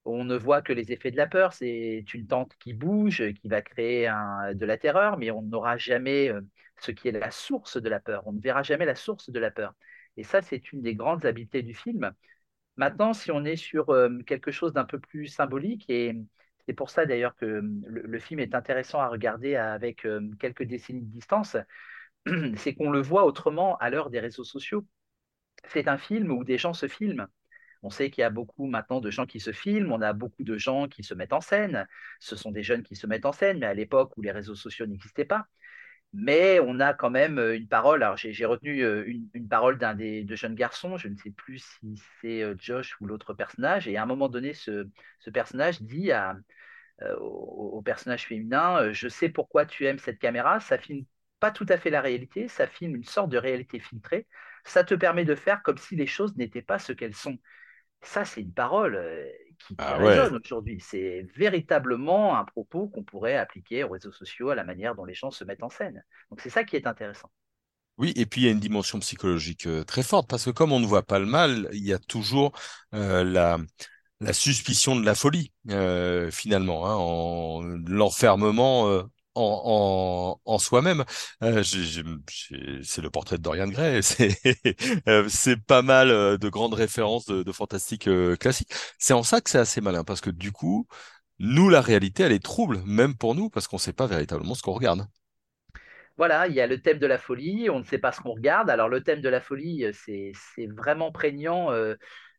On 0.06 0.24
ne 0.24 0.36
voit 0.36 0.62
que 0.62 0.74
les 0.74 0.92
effets 0.92 1.12
de 1.12 1.18
la 1.18 1.28
peur, 1.28 1.54
c'est 1.54 2.04
une 2.14 2.28
tente 2.28 2.56
qui 2.60 2.74
bouge, 2.74 3.24
qui 3.42 3.48
va 3.48 3.62
créer 3.62 4.08
de 4.54 4.66
la 4.66 4.78
terreur, 4.78 5.18
mais 5.18 5.32
on 5.32 5.44
n'aura 5.44 5.78
jamais 5.78 6.32
ce 6.80 6.92
qui 6.92 7.08
est 7.08 7.12
la 7.12 7.32
source 7.32 7.78
de 7.78 7.90
la 7.90 8.00
peur. 8.00 8.24
On 8.26 8.34
ne 8.34 8.42
verra 8.42 8.64
jamais 8.64 8.86
la 8.86 8.96
source 8.96 9.30
de 9.30 9.40
la 9.40 9.52
peur. 9.52 9.76
Et 10.18 10.24
ça, 10.24 10.42
c'est 10.42 10.72
une 10.74 10.82
des 10.82 10.96
grandes 10.96 11.26
habiletés 11.26 11.62
du 11.62 11.76
film. 11.76 12.14
Maintenant, 12.78 13.14
si 13.14 13.32
on 13.32 13.46
est 13.46 13.56
sur 13.58 13.96
quelque 14.26 14.52
chose 14.52 14.74
d'un 14.74 14.86
peu 14.86 15.00
plus 15.00 15.28
symbolique 15.28 15.90
et 15.90 16.16
c'est 16.68 16.74
pour 16.74 16.90
ça 16.90 17.06
d'ailleurs 17.06 17.36
que 17.36 17.60
hum, 17.60 17.84
le, 17.88 18.20
film 18.20 18.40
est 18.40 18.56
intéressant 18.56 19.00
à 19.02 19.08
regarder 19.08 19.56
avec 19.56 20.08
quelques 20.40 20.64
décennies 20.64 21.02
de 21.02 21.12
distance. 21.12 21.58
C'est 22.56 22.76
qu'on 22.76 22.92
le 22.92 23.02
voit 23.02 23.26
autrement 23.26 23.78
à 23.78 23.90
l'heure 23.90 24.10
des 24.10 24.20
réseaux 24.20 24.44
sociaux. 24.44 24.86
C'est 25.68 25.88
un 25.88 25.98
film 25.98 26.32
où 26.32 26.44
des 26.44 26.58
gens 26.58 26.74
se 26.74 26.88
filment. 26.88 27.28
On 27.84 27.90
sait 27.90 28.12
qu'il 28.12 28.22
y 28.22 28.26
a 28.26 28.30
beaucoup 28.30 28.68
maintenant 28.68 29.02
de 29.02 29.10
gens 29.10 29.26
qui 29.26 29.40
se 29.40 29.52
filment, 29.52 29.92
on 29.92 30.02
a 30.02 30.14
beaucoup 30.14 30.44
de 30.44 30.58
gens 30.58 30.88
qui 30.88 31.04
se 31.04 31.14
mettent 31.14 31.34
en 31.34 31.42
scène. 31.42 31.88
Ce 32.20 32.36
sont 32.36 32.52
des 32.52 32.64
jeunes 32.64 32.84
qui 32.84 32.96
se 32.96 33.08
mettent 33.08 33.26
en 33.26 33.32
scène, 33.32 33.60
mais 33.60 33.66
à 33.66 33.74
l'époque 33.74 34.16
où 34.18 34.22
les 34.22 34.32
réseaux 34.32 34.56
sociaux 34.56 34.86
n'existaient 34.86 35.26
pas. 35.26 35.48
Mais 36.14 36.60
on 36.60 36.80
a 36.80 36.94
quand 36.94 37.10
même 37.10 37.40
euh, 37.40 37.56
une 37.56 37.68
parole. 37.68 38.04
Alors 38.04 38.18
j'ai 38.18 38.46
retenu 38.46 38.84
euh, 38.84 39.06
une, 39.34 39.48
parole 39.48 39.78
d'un 39.78 39.96
des 39.96 40.24
deux 40.24 40.36
jeunes 40.36 40.56
garçons. 40.56 40.98
Je 40.98 41.08
ne 41.08 41.16
sais 41.16 41.32
plus 41.32 41.60
si 41.60 41.96
c'est 42.22 42.44
euh, 42.44 42.56
Josh 42.58 43.00
ou 43.00 43.06
l'autre 43.06 43.34
personnage. 43.34 43.88
Et 43.88 43.98
à 43.98 44.04
un 44.04 44.06
moment 44.06 44.28
donné, 44.30 44.54
ce, 44.54 44.88
personnage 45.34 45.82
dit 45.82 46.12
au, 47.20 47.82
personnage 47.84 48.26
féminin 48.28 48.92
Je 48.92 49.08
sais 49.08 49.30
pourquoi 49.30 49.66
tu 49.66 49.86
aimes 49.86 50.00
cette 50.00 50.20
caméra. 50.20 50.60
Ça 50.60 50.78
filme 50.78 51.06
pas 51.40 51.52
tout 51.52 51.66
à 51.70 51.78
fait 51.78 51.90
la 51.90 52.02
réalité. 52.02 52.48
Ça 52.48 52.68
filme 52.68 52.96
une 52.96 53.04
sorte 53.06 53.30
de 53.30 53.38
réalité 53.38 53.80
filtrée. 53.80 54.28
Ça 54.66 54.84
te 54.84 54.94
permet 54.96 55.26
de 55.26 55.36
faire 55.36 55.64
comme 55.64 55.78
si 55.78 55.96
les 55.96 56.08
choses 56.08 56.36
n'étaient 56.38 56.62
pas 56.62 56.80
ce 56.80 56.94
qu'elles 56.94 57.16
sont. 57.16 57.40
Ça, 58.02 58.26
c'est 58.26 58.42
une 58.42 58.54
parole 58.54 59.00
qui, 59.68 59.76
ah 59.78 59.98
résonne 59.98 60.40
aujourd'hui. 60.44 60.80
C'est 60.80 61.28
véritablement 61.36 62.38
un 62.38 62.46
propos 62.46 62.88
qu'on 62.88 63.04
pourrait 63.04 63.38
appliquer 63.38 63.84
aux 63.84 63.90
réseaux 63.90 64.12
sociaux, 64.12 64.50
à 64.50 64.56
la 64.56 64.64
manière 64.64 64.96
dont 64.96 65.06
les 65.06 65.14
gens 65.14 65.32
se 65.32 65.44
mettent 65.44 65.64
en 65.64 65.70
scène. 65.70 66.04
Donc 66.30 66.42
c'est 66.42 66.50
ça 66.50 66.64
qui 66.64 66.76
est 66.76 66.88
intéressant. 66.88 67.30
Oui, 67.98 68.14
et 68.16 68.26
puis 68.26 68.42
il 68.42 68.46
y 68.46 68.48
a 68.48 68.52
une 68.52 68.60
dimension 68.60 69.00
psychologique 69.00 69.68
euh, 69.68 69.84
très 69.84 70.02
forte, 70.02 70.28
parce 70.28 70.46
que 70.46 70.50
comme 70.50 70.72
on 70.72 70.80
ne 70.80 70.88
voit 70.88 71.04
pas 71.04 71.20
le 71.20 71.26
mal, 71.26 71.70
il 71.74 71.86
y 71.86 71.94
a 71.94 72.00
toujours 72.00 72.52
euh, 72.96 73.24
la, 73.24 73.60
la 74.22 74.34
suspicion 74.34 74.96
de 74.96 75.06
la 75.06 75.14
folie, 75.14 75.52
euh, 75.70 76.32
finalement, 76.32 76.88
hein, 76.88 76.96
en 76.96 77.62
l'enfermement 77.88 79.04
en, 79.36 80.58
soi-même. 80.60 81.04
Euh, 81.44 81.64
c'est 81.64 83.02
le 83.02 83.10
portrait 83.10 83.38
de 83.38 83.42
Dorian 83.42 83.68
Gray. 83.68 84.02
Euh, 85.08 85.28
c'est 85.30 85.58
pas 85.58 85.82
mal 85.82 86.10
euh, 86.12 86.38
de 86.38 86.50
grandes 86.50 86.74
références 86.74 87.26
de, 87.26 87.44
de 87.44 87.52
fantastique 87.52 88.10
classique. 88.40 88.72
C'est 88.98 89.14
en 89.14 89.24
ça 89.24 89.42
que 89.42 89.50
c'est 89.50 89.58
assez 89.58 89.82
malin 89.82 90.04
parce 90.04 90.22
que 90.22 90.30
du 90.30 90.52
coup, 90.52 90.88
nous, 91.40 91.70
la 91.70 91.82
réalité, 91.82 92.24
elle 92.24 92.32
est 92.32 92.44
trouble, 92.44 92.82
même 92.86 93.16
pour 93.16 93.36
nous, 93.36 93.50
parce 93.50 93.68
qu'on 93.68 93.78
ne 93.78 93.82
sait 93.82 93.94
pas 93.94 94.08
véritablement 94.08 94.56
ce 94.56 94.62
qu'on 94.62 94.74
regarde. 94.74 95.08
Voilà, 96.18 96.48
il 96.48 96.54
y 96.54 96.62
a 96.62 96.68
le 96.68 96.82
thème 96.82 97.00
de 97.00 97.08
la 97.08 97.18
folie, 97.18 97.70
on 97.70 97.80
ne 97.80 97.84
sait 97.84 97.98
pas 97.98 98.12
ce 98.12 98.22
qu'on 98.22 98.34
regarde. 98.34 98.70
Alors 98.70 98.90
le 98.90 99.02
thème 99.02 99.22
de 99.22 99.30
la 99.30 99.42
folie, 99.42 99.86
c'est 99.94 100.34
vraiment 100.68 101.12
prégnant 101.12 101.70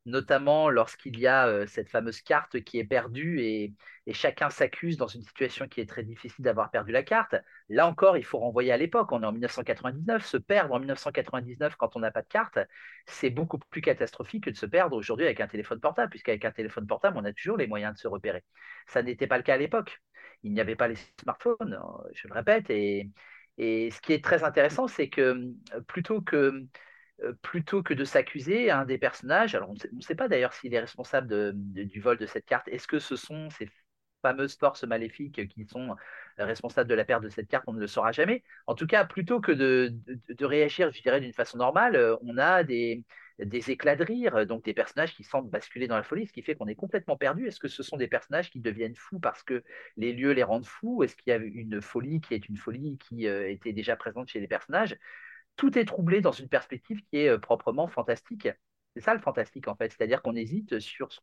notamment 0.04 0.68
lorsqu'il 0.68 1.18
y 1.18 1.26
a 1.26 1.46
euh, 1.46 1.66
cette 1.66 1.88
fameuse 1.88 2.20
carte 2.22 2.60
qui 2.62 2.78
est 2.78 2.84
perdue 2.84 3.40
et, 3.40 3.74
chacun 4.12 4.50
s'accuse 4.50 4.96
dans 4.96 5.06
une 5.06 5.22
situation 5.22 5.68
qui 5.68 5.80
est 5.80 5.88
très 5.88 6.02
difficile 6.02 6.44
d'avoir 6.44 6.72
perdu 6.72 6.90
la 6.90 7.04
carte. 7.04 7.36
Là 7.68 7.86
encore, 7.86 8.16
il 8.16 8.24
faut 8.24 8.38
renvoyer 8.38 8.72
à 8.72 8.76
l'époque. 8.76 9.12
On 9.12 9.22
est 9.22 9.26
en 9.26 9.30
1999. 9.30 10.26
Se 10.26 10.36
perdre 10.36 10.74
en 10.74 10.80
1999 10.80 11.76
quand 11.76 11.94
on 11.94 12.00
n'a 12.00 12.10
pas 12.10 12.22
de 12.22 12.26
carte, 12.26 12.58
c'est 13.06 13.30
beaucoup 13.30 13.58
plus 13.58 13.80
catastrophique 13.80 14.44
que 14.44 14.50
de 14.50 14.56
se 14.56 14.66
perdre 14.66 14.96
aujourd'hui 14.96 15.24
avec 15.26 15.40
un 15.40 15.46
téléphone 15.46 15.78
portable, 15.78 16.10
puisqu'avec 16.10 16.44
un 16.44 16.50
téléphone 16.50 16.86
portable, 16.86 17.16
on 17.16 17.24
a 17.24 17.32
toujours 17.32 17.56
les 17.56 17.68
moyens 17.68 17.94
de 17.94 17.98
se 17.98 18.08
repérer. 18.08 18.42
Ça 18.88 19.02
n'était 19.04 19.28
pas 19.28 19.36
le 19.36 19.44
cas 19.44 19.54
à 19.54 19.58
l'époque. 19.58 20.02
Il 20.42 20.52
n'y 20.52 20.60
avait 20.60 20.74
pas 20.74 20.88
les 20.88 20.96
smartphones, 21.20 21.78
je 22.12 22.26
le 22.26 22.34
répète. 22.34 22.70
Et, 22.70 23.08
et 23.58 23.92
ce 23.92 24.00
qui 24.00 24.12
est 24.14 24.24
très 24.24 24.42
intéressant, 24.42 24.88
c'est 24.88 25.08
que 25.08 25.52
plutôt 25.86 26.20
que 26.20 26.66
plutôt 27.42 27.82
que 27.82 27.94
de 27.94 28.04
s'accuser 28.04 28.70
un 28.70 28.84
des 28.84 28.98
personnages, 28.98 29.54
alors 29.54 29.70
on 29.70 29.74
ne 29.74 30.00
sait, 30.00 30.14
pas 30.14 30.28
d'ailleurs 30.28 30.52
s'il 30.52 30.74
est 30.74 30.80
responsable 30.80 31.52
du 31.54 32.00
vol 32.00 32.18
de 32.18 32.26
cette 32.26 32.46
carte, 32.46 32.68
est-ce 32.68 32.88
que 32.88 32.98
ce 32.98 33.16
sont 33.16 33.50
ces 33.50 33.68
fameuses 34.22 34.56
forces 34.56 34.84
maléfiques 34.84 35.48
qui 35.48 35.66
sont 35.66 35.96
responsables 36.38 36.88
de 36.88 36.94
la 36.94 37.04
perte 37.04 37.22
de 37.22 37.28
cette 37.28 37.48
carte, 37.48 37.64
on 37.66 37.74
ne 37.74 37.80
le 37.80 37.86
saura 37.86 38.12
jamais. 38.12 38.42
En 38.66 38.74
tout 38.74 38.86
cas, 38.86 39.04
plutôt 39.04 39.40
que 39.40 39.52
de, 39.52 39.92
réagir, 40.44 40.90
je 40.92 41.02
dirais, 41.02 41.20
d'une 41.20 41.32
façon 41.32 41.58
normale, 41.58 42.16
on 42.22 42.38
a 42.38 42.62
des, 42.64 43.04
éclats 43.38 43.96
de 43.96 44.04
rire, 44.04 44.46
donc 44.46 44.64
des 44.64 44.72
personnages 44.72 45.14
qui 45.14 45.24
semblent 45.24 45.50
basculer 45.50 45.88
dans 45.88 45.96
la 45.96 46.02
folie, 46.02 46.26
ce 46.26 46.32
qui 46.32 46.42
fait 46.42 46.54
qu'on 46.54 46.68
est 46.68 46.74
complètement 46.74 47.16
perdu. 47.16 47.46
Est-ce 47.46 47.60
que 47.60 47.68
ce 47.68 47.82
sont 47.82 47.96
des 47.96 48.08
personnages 48.08 48.50
qui 48.50 48.60
deviennent 48.60 48.96
fous 48.96 49.18
parce 49.18 49.42
que 49.42 49.62
les 49.96 50.12
lieux 50.12 50.32
les 50.32 50.44
rendent 50.44 50.66
fous? 50.66 51.02
Est-ce 51.02 51.16
qu'il 51.16 51.30
y 51.30 51.34
a 51.34 51.36
une 51.36 51.82
folie 51.82 52.20
qui 52.20 52.34
est 52.34 52.48
une 52.48 52.56
folie 52.56 52.98
qui 52.98 53.26
euh, 53.26 53.50
était 53.50 53.72
déjà 53.72 53.96
présente 53.96 54.28
chez 54.28 54.40
les 54.40 54.48
personnages? 54.48 54.96
Tout 55.62 55.78
est 55.78 55.84
troublé 55.84 56.20
dans 56.20 56.32
une 56.32 56.48
perspective 56.48 57.00
qui 57.08 57.18
est 57.18 57.28
euh, 57.28 57.38
proprement 57.38 57.86
fantastique. 57.86 58.48
C'est 58.96 59.00
ça 59.00 59.14
le 59.14 59.20
fantastique 59.20 59.68
en 59.68 59.76
fait, 59.76 59.92
c'est-à-dire 59.92 60.20
qu'on 60.20 60.34
hésite 60.34 60.80
sur 60.80 61.12
ce, 61.12 61.20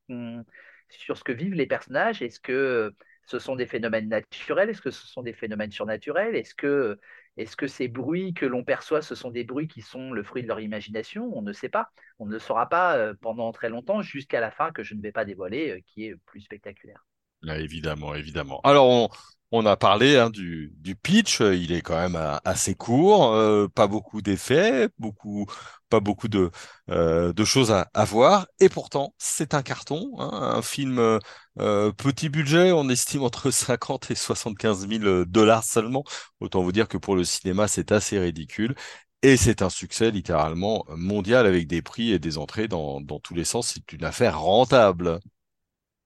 sur 0.87 1.17
ce 1.17 1.25
que 1.25 1.33
vivent 1.33 1.55
les 1.55 1.67
personnages. 1.67 2.21
Est-ce 2.21 2.39
que 2.39 2.95
ce 3.25 3.37
sont 3.37 3.57
des 3.57 3.65
phénomènes 3.65 4.07
naturels? 4.07 4.69
Est-ce 4.69 4.81
que 4.81 4.91
ce 4.91 5.05
sont 5.07 5.23
des 5.23 5.33
phénomènes 5.33 5.71
surnaturels? 5.71 6.37
Est-ce 6.37 6.55
que 6.55 7.67
ces 7.67 7.89
bruits 7.89 8.33
que 8.33 8.45
l'on 8.45 8.63
perçoit, 8.63 9.01
ce 9.01 9.13
sont 9.13 9.29
des 9.29 9.43
bruits 9.43 9.67
qui 9.67 9.81
sont 9.81 10.13
le 10.13 10.23
fruit 10.23 10.43
de 10.43 10.47
leur 10.47 10.61
imagination? 10.61 11.29
On 11.35 11.41
ne 11.41 11.51
sait 11.51 11.67
pas. 11.67 11.89
On 12.19 12.25
ne 12.25 12.31
le 12.31 12.39
saura 12.39 12.69
pas 12.69 12.95
euh, 12.95 13.13
pendant 13.19 13.51
très 13.51 13.67
longtemps, 13.67 14.01
jusqu'à 14.01 14.39
la 14.39 14.51
fin 14.51 14.71
que 14.71 14.83
je 14.83 14.95
ne 14.95 15.01
vais 15.01 15.11
pas 15.11 15.25
dévoiler, 15.25 15.71
euh, 15.71 15.79
qui 15.85 16.05
est 16.05 16.15
plus 16.27 16.39
spectaculaire. 16.39 17.05
évidemment, 17.43 18.15
évidemment. 18.15 18.61
Alors, 18.63 18.87
on, 18.87 19.09
on 19.51 19.65
a 19.65 19.75
parlé 19.77 20.17
hein, 20.17 20.29
du, 20.29 20.71
pitch, 21.01 21.39
il 21.41 21.71
est 21.71 21.81
quand 21.81 21.95
même 21.97 22.15
euh, 22.15 22.37
assez 22.45 22.75
court, 22.75 23.33
euh, 23.33 23.67
pas 23.67 23.87
beaucoup 23.87 24.21
d'effets, 24.21 24.89
beaucoup, 24.99 25.45
pas 25.89 25.99
beaucoup 25.99 26.27
de, 26.27 26.51
euh, 26.91 27.33
de 27.33 27.45
choses 27.45 27.71
à, 27.71 27.89
à, 27.93 28.05
voir, 28.05 28.47
et 28.59 28.69
pourtant 28.69 29.13
c'est 29.17 29.53
un 29.55 29.63
carton, 29.63 30.11
hein, 30.19 30.29
un 30.57 30.61
film 30.61 31.19
euh, 31.59 31.91
petit 31.91 32.29
budget, 32.29 32.71
on 32.71 32.89
estime 32.89 33.23
entre 33.23 33.51
50 33.51 34.11
et 34.11 34.15
75 34.15 34.87
000 34.87 35.25
dollars 35.25 35.63
seulement. 35.63 36.03
Autant 36.39 36.61
vous 36.63 36.71
dire 36.71 36.87
que 36.87 36.97
pour 36.97 37.15
le 37.15 37.23
cinéma 37.23 37.67
c'est 37.67 37.91
assez 37.91 38.19
ridicule. 38.19 38.75
Et 39.21 39.35
c'est 39.35 39.61
un 39.61 39.69
succès 39.69 40.11
littéralement 40.11 40.85
mondial 40.89 41.45
avec 41.45 41.67
des 41.67 41.81
prix 41.81 42.11
et 42.13 42.19
des 42.19 42.37
entrées 42.37 42.69
dans, 42.69 43.01
dans 43.01 43.19
tous 43.19 43.33
les 43.35 43.43
sens. 43.43 43.73
C'est 43.73 43.91
une 43.91 44.05
affaire 44.05 44.39
rentable. 44.39 45.19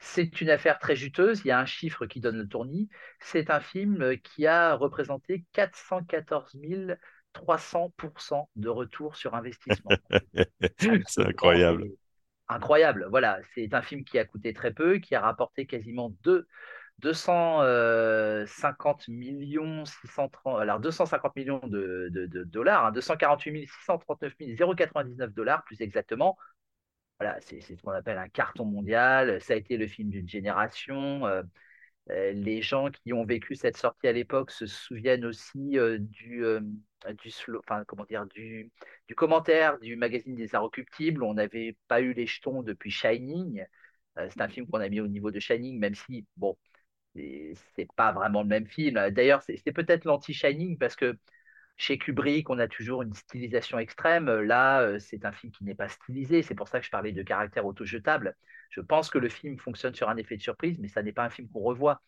C'est 0.06 0.42
une 0.42 0.50
affaire 0.50 0.80
très 0.80 0.98
juteuse, 0.98 1.44
il 1.46 1.48
y 1.48 1.52
a 1.52 1.60
un 1.60 1.66
chiffre 1.66 2.06
qui 2.06 2.20
donne 2.20 2.38
le 2.38 2.48
tournis. 2.48 2.90
C'est 3.20 3.50
un 3.50 3.62
film 3.62 4.18
qui 4.18 4.46
a 4.46 4.76
représenté 4.76 5.46
414 5.54 6.58
300% 7.34 8.48
de 8.56 8.70
retour 8.70 9.16
sur 9.16 9.34
investissement. 9.34 9.90
c'est 11.08 11.26
incroyable. 11.26 11.88
Incroyable, 12.48 13.08
voilà. 13.10 13.40
C'est 13.56 13.74
un 13.74 13.82
film 13.82 14.04
qui 14.04 14.20
a 14.20 14.26
coûté 14.26 14.54
très 14.54 14.72
peu, 14.72 15.00
qui 15.00 15.16
a 15.16 15.22
rapporté 15.22 15.66
quasiment 15.66 16.14
250 17.00 19.08
millions 19.08 19.86
630, 19.86 20.60
alors 20.60 20.80
250 20.82 21.36
millions 21.36 21.62
de, 21.64 22.12
dollars, 22.46 22.92
248 22.92 23.68
639 23.68 24.36
099 24.78 25.34
dollars 25.34 25.64
plus 25.64 25.82
exactement, 25.82 26.38
voilà, 27.24 27.40
c'est 27.42 27.62
ce 27.62 27.74
qu'on 27.82 27.92
appelle 27.92 28.18
un 28.18 28.28
carton 28.30 28.66
mondial. 28.66 29.42
Ça 29.42 29.54
a 29.54 29.56
été 29.58 29.78
le 29.78 29.88
film 29.88 30.10
d'une 30.10 30.28
génération. 30.28 31.26
Euh, 31.26 31.44
euh, 32.12 32.34
les 32.34 32.62
gens 32.62 32.92
qui 32.92 33.14
ont 33.14 33.26
vécu 33.26 33.56
cette 33.56 33.78
sortie 33.78 34.08
à 34.08 34.12
l'époque 34.12 34.52
se 34.52 34.66
souviennent 34.68 35.26
aussi 35.26 35.80
euh, 35.80 36.00
du, 36.00 36.44
comment 37.88 38.06
dire, 38.06 38.26
du, 38.28 38.72
commentaire 39.16 39.80
du 39.80 39.96
magazine 39.96 40.36
des 40.36 40.56
Inrecuptibles. 40.56 41.24
On 41.24 41.36
n'avait 41.36 41.78
pas 41.88 42.02
eu 42.02 42.14
les 42.14 42.28
jetons 42.28 42.62
depuis 42.64 42.92
Shining. 42.92 43.66
c'est 44.18 44.42
un 44.42 44.50
film 44.50 44.68
qu'on 44.68 44.82
a 44.82 44.90
mis 44.90 45.00
au 45.02 45.08
niveau 45.08 45.32
de 45.32 45.40
Shining, 45.40 45.80
même 45.80 45.96
si, 45.96 46.26
bon, 46.38 46.58
c'est 47.16 47.88
pas 47.96 48.12
vraiment 48.12 48.42
le 48.44 48.50
même 48.50 48.68
film. 48.68 49.10
D'ailleurs, 49.12 49.42
c'est 49.44 49.72
peut-être 49.74 50.06
l'anti-Shining 50.06 50.78
parce 50.78 50.96
que 50.96 51.18
chez 51.78 51.98
Kubrick, 51.98 52.50
on 52.50 52.60
a 52.60 52.68
toujours 52.68 53.02
une 53.02 53.14
stylisation 53.14 53.80
extrême. 53.80 54.30
Là, 54.42 54.82
euh, 54.82 55.00
c'est 55.00 55.26
un 55.26 55.32
film 55.32 55.52
qui 55.52 55.64
n'est 55.64 55.76
pas 55.76 55.90
stylisé. 55.90 56.44
C'est 56.44 56.56
pour 56.56 56.68
ça 56.68 56.80
que 56.80 56.86
je 56.86 56.92
parlais 56.92 57.12
de 57.12 57.24
caractère 57.24 57.66
auto-jetable. 57.66 58.36
Je 58.70 58.82
pense 58.82 59.10
que 59.10 59.18
le 59.18 59.30
film 59.30 59.58
fonctionne 59.60 59.94
sur 59.96 60.10
un 60.10 60.18
effet 60.18 60.38
de 60.38 60.42
surprise, 60.42 60.78
mais 60.80 60.88
ça 60.88 61.04
n'est 61.04 61.14
pas 61.14 61.24
un 61.26 61.30
film 61.30 61.50
qu'on 61.50 61.62
revoit. 61.62 62.02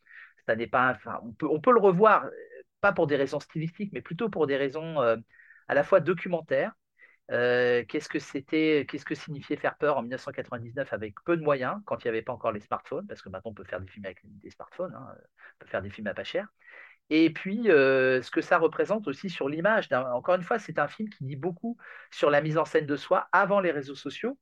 Ça 0.45 0.55
n'est 0.55 0.67
pas 0.67 0.97
on, 1.23 1.33
peut, 1.33 1.47
on 1.47 1.59
peut 1.59 1.71
le 1.71 1.79
revoir, 1.79 2.25
euh, 2.25 2.29
pas 2.81 2.93
pour 2.93 3.07
des 3.07 3.15
raisons 3.15 3.39
stylistiques, 3.39 3.91
mais 3.93 4.01
plutôt 4.01 4.29
pour 4.29 4.47
des 4.47 4.57
raisons 4.57 5.01
euh, 5.01 5.17
à 5.67 5.73
la 5.73 5.83
fois 5.83 5.99
documentaires. 5.99 6.73
qu'est-ce 7.29 8.09
que 8.09 8.19
c'était, 8.19 8.85
qu'est-ce 8.87 9.05
que 9.05 9.15
signifiait 9.15 9.57
faire 9.57 9.77
peur 9.77 9.97
en 9.97 10.01
1999 10.03 10.93
avec 10.93 11.15
peu 11.25 11.37
de 11.37 11.43
moyens, 11.43 11.81
quand 11.85 12.03
il 12.03 12.07
n'y 12.07 12.09
avait 12.09 12.21
pas 12.21 12.33
encore 12.33 12.51
les 12.51 12.59
smartphones, 12.59 13.07
parce 13.07 13.21
que 13.23 13.29
maintenant 13.29 13.51
on 13.51 13.53
peut 13.55 13.63
faire 13.63 13.81
des 13.81 13.87
films 13.87 14.05
avec 14.05 14.19
des 14.23 14.51
smartphones, 14.51 14.93
hein, 14.95 15.15
on 15.55 15.57
peut 15.59 15.67
faire 15.67 15.81
des 15.81 15.89
films 15.89 16.07
à 16.07 16.13
pas 16.13 16.23
cher 16.23 16.47
et 17.09 17.29
puis 17.29 17.69
euh, 17.69 18.21
ce 18.21 18.31
que 18.31 18.41
ça 18.41 18.57
représente 18.57 19.07
aussi 19.07 19.29
sur 19.29 19.49
l'image. 19.49 19.87
Encore 19.91 20.35
une 20.35 20.43
fois, 20.43 20.59
c'est 20.59 20.79
un 20.79 20.87
film 20.87 21.09
qui 21.09 21.23
dit 21.23 21.35
beaucoup 21.35 21.77
sur 22.11 22.29
la 22.29 22.41
mise 22.41 22.57
en 22.57 22.65
scène 22.65 22.85
de 22.85 22.95
soi 22.95 23.27
avant 23.31 23.59
les 23.59 23.71
réseaux 23.71 23.95
sociaux. 23.95 24.37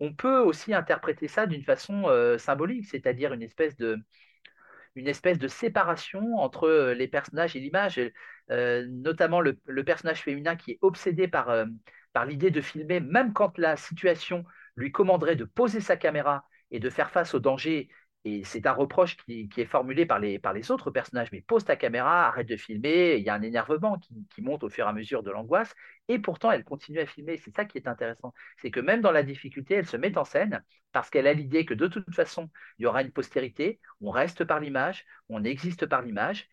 On 0.00 0.14
peut 0.14 0.38
aussi 0.38 0.74
interpréter 0.74 1.28
ça 1.28 1.46
d'une 1.46 1.62
façon 1.64 2.04
euh, 2.08 2.38
symbolique, 2.38 2.86
c'est-à-dire 2.86 3.32
une 3.32 3.42
espèce 3.42 3.76
de, 3.76 3.98
une 4.94 5.08
espèce 5.08 5.38
de 5.38 5.48
séparation 5.48 6.36
entre 6.38 6.68
euh, 6.68 6.94
les 6.94 7.08
personnages 7.08 7.56
et 7.56 7.60
l'image, 7.60 8.00
notamment 8.50 9.40
le, 9.40 9.84
personnage 9.84 10.22
féminin 10.22 10.56
qui 10.56 10.72
est 10.72 10.78
obsédé 10.82 11.28
par, 11.28 11.52
par 12.12 12.24
l'idée 12.24 12.50
de 12.50 12.60
filmer, 12.60 13.00
même 13.00 13.32
quand 13.32 13.58
la 13.58 13.76
situation 13.76 14.44
lui 14.76 14.90
commanderait 14.92 15.36
de 15.36 15.44
poser 15.44 15.80
sa 15.80 15.96
caméra 15.96 16.44
et 16.70 16.80
de 16.80 16.90
faire 16.90 17.10
face 17.10 17.34
au 17.34 17.40
danger 17.40 17.88
et 18.24 18.44
c'est 18.44 18.66
un 18.66 18.72
reproche 18.72 19.16
qui, 19.16 19.48
est 19.56 19.64
formulé 19.64 20.04
par 20.04 20.18
les, 20.18 20.70
autres 20.70 20.90
personnages. 20.90 21.30
Mais 21.32 21.40
pose 21.40 21.64
ta 21.64 21.76
caméra, 21.76 22.26
arrête 22.28 22.48
de 22.48 22.56
filmer. 22.56 23.16
Il 23.16 23.24
y 23.24 23.30
a 23.30 23.34
un 23.34 23.42
énervement 23.42 23.98
qui, 23.98 24.42
monte 24.42 24.64
au 24.64 24.68
fur 24.68 24.86
et 24.86 24.88
à 24.88 24.92
mesure 24.92 25.22
de 25.22 25.30
l'angoisse. 25.30 25.74
Et 26.08 26.18
pourtant, 26.18 26.50
elle 26.50 26.64
continue 26.64 26.98
à 27.00 27.06
filmer. 27.06 27.38
C'est 27.38 27.54
ça 27.54 27.64
qui 27.64 27.78
est 27.78 27.88
intéressant. 27.88 28.34
C'est 28.58 28.70
que 28.70 28.80
même 28.80 29.00
dans 29.00 29.12
la 29.12 29.22
difficulté, 29.22 29.74
elle 29.74 29.86
se 29.86 29.96
met 29.96 30.18
en 30.18 30.24
scène 30.24 30.62
parce 30.92 31.10
qu'elle 31.10 31.26
a 31.26 31.32
l'idée 31.32 31.64
que 31.64 31.74
de 31.74 31.86
toute 31.86 32.14
façon, 32.14 32.50
il 32.78 32.82
y 32.82 32.86
aura 32.86 33.02
une 33.02 33.12
postérité. 33.12 33.80
On 34.00 34.10
reste 34.10 34.44
par 34.44 34.60
l'image, 34.60 35.06
on 35.28 35.44
existe 35.44 35.86
par 35.86 36.02
l'image. 36.02 36.48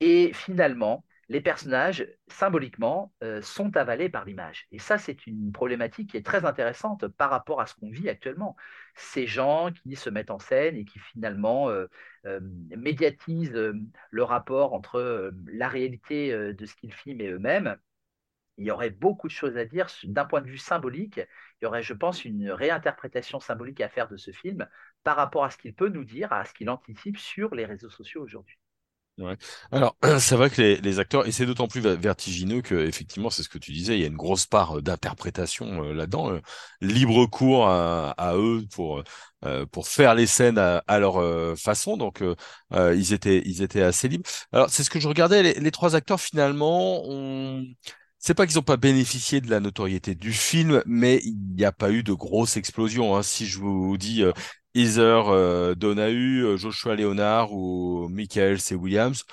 Et 0.00 0.32
finalement, 0.32 1.04
les 1.28 1.40
personnages, 1.40 2.06
symboliquement, 2.28 3.12
euh, 3.22 3.42
sont 3.42 3.76
avalés 3.76 4.08
par 4.08 4.24
l'image. 4.24 4.66
Et 4.70 4.78
ça, 4.78 4.98
c'est 4.98 5.26
une 5.26 5.52
problématique 5.52 6.10
qui 6.10 6.16
est 6.16 6.26
très 6.26 6.44
intéressante 6.44 7.06
par 7.08 7.30
rapport 7.30 7.60
à 7.60 7.66
ce 7.66 7.74
qu'on 7.74 7.90
vit 7.90 8.08
actuellement. 8.08 8.56
Ces 8.94 9.26
gens 9.26 9.70
qui 9.72 9.96
se 9.96 10.10
mettent 10.10 10.30
en 10.30 10.38
scène 10.38 10.76
et 10.76 10.84
qui 10.84 10.98
finalement 10.98 11.70
euh, 11.70 11.86
euh, 12.26 12.40
médiatisent 12.76 13.72
le 14.10 14.22
rapport 14.22 14.74
entre 14.74 15.32
la 15.46 15.68
réalité 15.68 16.32
de 16.32 16.66
ce 16.66 16.74
qu'ils 16.74 16.92
filment 16.92 17.20
et 17.20 17.28
eux-mêmes. 17.28 17.76
Il 18.58 18.66
y 18.66 18.70
aurait 18.70 18.90
beaucoup 18.90 19.28
de 19.28 19.32
choses 19.32 19.56
à 19.56 19.64
dire 19.64 19.86
d'un 20.04 20.24
point 20.26 20.42
de 20.42 20.48
vue 20.48 20.58
symbolique. 20.58 21.18
Il 21.60 21.64
y 21.64 21.66
aurait, 21.66 21.82
je 21.82 21.94
pense, 21.94 22.24
une 22.24 22.50
réinterprétation 22.50 23.40
symbolique 23.40 23.80
à 23.80 23.88
faire 23.88 24.08
de 24.08 24.16
ce 24.16 24.30
film 24.30 24.68
par 25.04 25.16
rapport 25.16 25.44
à 25.44 25.50
ce 25.50 25.56
qu'il 25.58 25.74
peut 25.74 25.88
nous 25.88 26.04
dire, 26.04 26.32
à 26.32 26.44
ce 26.44 26.52
qu'il 26.52 26.68
anticipe 26.70 27.18
sur 27.18 27.54
les 27.54 27.64
réseaux 27.64 27.90
sociaux 27.90 28.22
aujourd'hui. 28.22 28.58
Alors, 29.70 29.96
c'est 30.18 30.36
vrai 30.36 30.50
que 30.50 30.60
les, 30.60 30.76
les 30.76 30.98
acteurs, 30.98 31.26
et 31.26 31.32
c'est 31.32 31.46
d'autant 31.46 31.68
plus 31.68 31.80
vertigineux 31.80 32.62
que, 32.62 32.74
effectivement, 32.74 33.30
c'est 33.30 33.42
ce 33.42 33.48
que 33.48 33.58
tu 33.58 33.72
disais, 33.72 33.96
il 33.96 34.00
y 34.00 34.04
a 34.04 34.06
une 34.06 34.16
grosse 34.16 34.46
part 34.46 34.78
euh, 34.78 34.82
d'interprétation 34.82 35.84
euh, 35.84 35.92
là-dedans, 35.92 36.32
euh, 36.32 36.40
libre 36.80 37.26
cours 37.26 37.68
à, 37.68 38.34
eux 38.36 38.64
pour 38.72 39.02
pour 39.72 39.88
faire 39.88 40.14
les 40.14 40.26
scènes 40.26 40.58
à, 40.58 40.98
leur 40.98 41.58
façon. 41.58 41.96
Donc, 41.96 42.22
ils 42.72 43.12
étaient 43.12 43.42
ils 43.44 43.62
étaient 43.62 43.82
assez 43.82 44.08
libres. 44.08 44.28
Alors, 44.52 44.70
c'est 44.70 44.84
ce 44.84 44.90
que 44.90 45.00
je 45.00 45.08
regardais. 45.08 45.54
Les, 45.54 45.70
trois 45.72 45.96
acteurs, 45.96 46.20
finalement, 46.20 47.02
on 47.04 47.64
c'est 48.18 48.34
pas 48.34 48.46
qu'ils 48.46 48.56
n'ont 48.56 48.62
pas 48.62 48.76
bénéficié 48.76 49.40
de 49.40 49.50
la 49.50 49.58
notoriété 49.58 50.14
du 50.14 50.32
film, 50.32 50.82
mais 50.86 51.20
il 51.24 51.36
n'y 51.56 51.64
a 51.64 51.72
pas 51.72 51.90
eu 51.90 52.04
de 52.04 52.12
grosse 52.12 52.56
explosion. 52.56 53.16
Hein. 53.16 53.22
Si 53.24 53.46
je 53.46 53.58
vous 53.58 53.96
dis 53.98 54.22
Heather 54.74 55.28
euh, 55.28 55.74
Donahue, 55.74 56.44
euh, 56.44 56.56
Joshua 56.56 56.96
Leonard 56.96 57.52
ou 57.52 58.08
Michael 58.08 58.60
C. 58.60 58.74
Williams. 58.74 59.24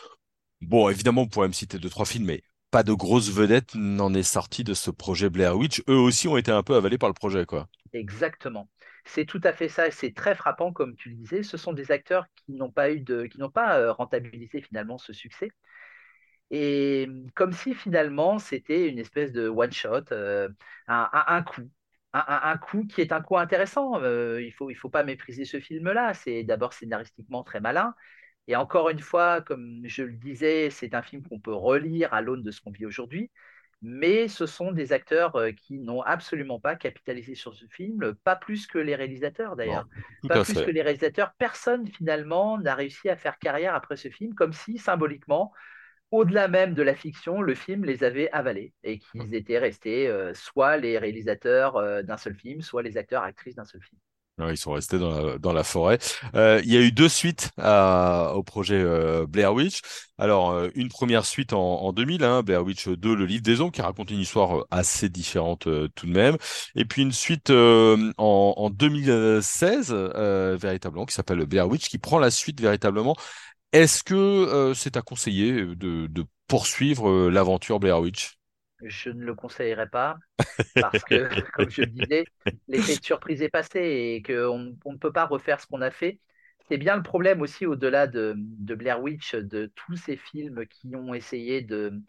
Bon, 0.61 0.89
évidemment, 0.89 1.21
on 1.21 1.27
pourrait 1.27 1.47
me 1.47 1.53
citer 1.53 1.79
deux, 1.79 1.89
trois 1.89 2.05
films, 2.05 2.25
mais 2.25 2.43
pas 2.71 2.83
de 2.83 2.93
grosse 2.93 3.31
vedette 3.31 3.73
n'en 3.75 4.13
est 4.13 4.23
sorti 4.23 4.63
de 4.63 4.73
ce 4.73 4.91
projet 4.91 5.29
Blair 5.29 5.57
Witch. 5.57 5.81
Eux 5.87 5.95
aussi 5.95 6.27
ont 6.27 6.37
été 6.37 6.51
un 6.51 6.63
peu 6.63 6.75
avalés 6.75 6.97
par 6.97 7.09
le 7.09 7.13
projet, 7.13 7.45
quoi. 7.45 7.67
Exactement. 7.93 8.69
C'est 9.05 9.25
tout 9.25 9.41
à 9.43 9.53
fait 9.53 9.69
ça. 9.69 9.89
C'est 9.91 10.13
très 10.13 10.35
frappant, 10.35 10.73
comme 10.73 10.95
tu 10.95 11.09
le 11.09 11.15
disais. 11.15 11.43
Ce 11.43 11.57
sont 11.57 11.73
des 11.73 11.91
acteurs 11.91 12.25
qui 12.35 12.53
n'ont 12.53 12.71
pas 12.71 12.91
eu 12.91 12.99
de, 12.99 13.25
qui 13.25 13.39
n'ont 13.39 13.49
pas 13.49 13.79
euh, 13.79 13.93
rentabilisé 13.93 14.61
finalement 14.61 14.97
ce 14.97 15.13
succès. 15.13 15.49
Et 16.51 17.07
comme 17.35 17.53
si 17.53 17.75
finalement 17.75 18.39
c'était 18.39 18.89
une 18.89 18.97
espèce 18.97 19.31
de 19.31 19.47
one 19.47 19.71
shot, 19.71 20.05
un, 20.87 21.43
coup 21.43 21.61
un, 22.13 22.57
coup 22.57 22.85
qui 22.85 23.01
est 23.01 23.11
un 23.11 23.21
coup 23.21 23.37
intéressant. 23.37 24.01
Euh, 24.01 24.41
il 24.41 24.47
ne 24.47 24.51
faut, 24.51 24.69
il 24.69 24.75
faut 24.75 24.89
pas 24.89 25.03
mépriser 25.03 25.45
ce 25.45 25.59
film-là. 25.59 26.13
C'est 26.13 26.43
d'abord 26.43 26.73
scénaristiquement 26.73 27.43
très 27.43 27.59
malin. 27.59 27.93
Et 28.47 28.55
encore 28.55 28.89
une 28.89 28.99
fois, 28.99 29.41
comme 29.41 29.81
je 29.85 30.03
le 30.03 30.13
disais, 30.13 30.69
c'est 30.71 30.95
un 30.95 31.03
film 31.03 31.21
qu'on 31.21 31.39
peut 31.39 31.53
relire 31.53 32.13
à 32.13 32.21
l'aune 32.21 32.41
de 32.41 32.51
ce 32.51 32.61
qu'on 32.61 32.71
vit 32.71 32.85
aujourd'hui. 32.85 33.31
mais 33.81 34.27
ce 34.27 34.45
sont 34.45 34.71
des 34.71 34.91
acteurs 34.91 35.37
qui 35.55 35.79
n'ont 35.79 36.01
absolument 36.01 36.59
pas 36.59 36.75
capitalisé 36.75 37.35
sur 37.35 37.55
ce 37.55 37.65
film, 37.67 38.13
pas 38.23 38.35
plus 38.35 38.67
que 38.67 38.77
les 38.77 38.95
réalisateurs 38.95 39.55
d'ailleurs. 39.55 39.87
Pas 40.27 40.43
plus 40.43 40.61
que 40.61 40.71
les 40.71 40.81
réalisateurs. 40.81 41.31
Personne 41.37 41.87
finalement 41.87 42.57
n'a 42.57 42.75
réussi 42.75 43.07
à 43.07 43.15
faire 43.15 43.37
carrière 43.39 43.75
après 43.75 43.95
ce 43.95 44.09
film, 44.09 44.33
comme 44.33 44.51
si 44.51 44.77
symboliquement, 44.77 45.53
au-delà 46.11 46.47
même 46.47 46.73
de 46.73 46.81
la 46.81 46.95
fiction, 46.95 47.41
le 47.41 47.55
film 47.55 47.85
les 47.85 48.03
avait 48.03 48.29
avalés 48.31 48.73
et 48.83 48.99
qu'ils 48.99 49.35
étaient 49.35 49.59
restés 49.59 50.11
soit 50.33 50.77
les 50.77 50.97
réalisateurs 50.97 52.03
d'un 52.03 52.17
seul 52.17 52.35
film, 52.35 52.61
soit 52.61 52.83
les 52.83 52.97
acteurs, 52.97 53.23
actrices 53.23 53.55
d'un 53.55 53.65
seul 53.65 53.81
film. 53.81 53.99
Ils 54.47 54.57
sont 54.57 54.71
restés 54.71 54.97
dans 54.99 55.11
la, 55.21 55.37
dans 55.37 55.53
la 55.53 55.63
forêt. 55.63 55.99
Euh, 56.35 56.61
il 56.63 56.71
y 56.73 56.77
a 56.77 56.81
eu 56.81 56.91
deux 56.91 57.09
suites 57.09 57.49
à, 57.57 58.33
au 58.35 58.43
projet 58.43 58.75
euh, 58.81 59.25
Blair 59.27 59.53
Witch. 59.53 59.81
Alors, 60.17 60.51
euh, 60.51 60.69
une 60.75 60.89
première 60.89 61.25
suite 61.25 61.53
en, 61.53 61.59
en 61.81 61.91
2000, 61.93 62.23
hein, 62.23 62.41
Blair 62.43 62.63
Witch 62.63 62.87
2, 62.87 63.15
le 63.15 63.25
livre 63.25 63.43
des 63.43 63.59
ombres, 63.61 63.71
qui 63.71 63.81
raconte 63.81 64.11
une 64.11 64.19
histoire 64.19 64.65
assez 64.71 65.09
différente 65.09 65.67
tout 65.95 66.05
de 66.05 66.11
même. 66.11 66.37
Et 66.75 66.85
puis 66.85 67.01
une 67.01 67.11
suite 67.11 67.49
en, 67.49 68.13
en 68.17 68.69
2016, 68.69 69.93
véritablement, 69.93 71.05
qui 71.05 71.13
s'appelle 71.13 71.45
Blair 71.45 71.67
Witch, 71.67 71.89
qui 71.89 71.97
prend 71.97 72.19
la 72.19 72.31
suite 72.31 72.61
véritablement. 72.61 73.15
Est-ce 73.71 74.03
que 74.03 74.73
c'est 74.75 74.97
à 74.97 75.01
conseiller 75.01 75.75
de, 75.75 76.07
de 76.07 76.25
poursuivre 76.47 77.29
l'aventure 77.29 77.79
Blair 77.79 77.99
Witch? 77.99 78.39
Je 78.81 79.09
ne 79.09 79.25
le 79.25 79.35
conseillerais 79.35 79.89
pas 79.89 80.17
parce 80.75 81.03
que, 81.03 81.27
comme 81.53 81.69
je 81.69 81.81
le 81.81 81.87
disais, 81.87 82.25
l'effet 82.67 82.95
de 82.95 83.03
surprise 83.03 83.41
est 83.41 83.49
passé 83.49 83.79
et 83.79 84.21
qu'on 84.21 84.75
on 84.85 84.93
ne 84.93 84.97
peut 84.97 85.11
pas 85.11 85.25
refaire 85.25 85.59
ce 85.59 85.67
qu'on 85.67 85.81
a 85.81 85.91
fait. 85.91 86.19
C'est 86.69 86.77
bien 86.77 86.95
le 86.95 87.03
problème 87.03 87.41
aussi, 87.41 87.65
au-delà 87.65 88.07
de, 88.07 88.35
Blair 88.37 89.01
Witch, 89.01 89.35
de 89.35 89.71
tous 89.75 89.95
ces 89.95 90.17
films 90.17 90.65
qui 90.67 90.95
ont 90.95 91.13
essayé 91.13 91.61
de, 91.61 91.99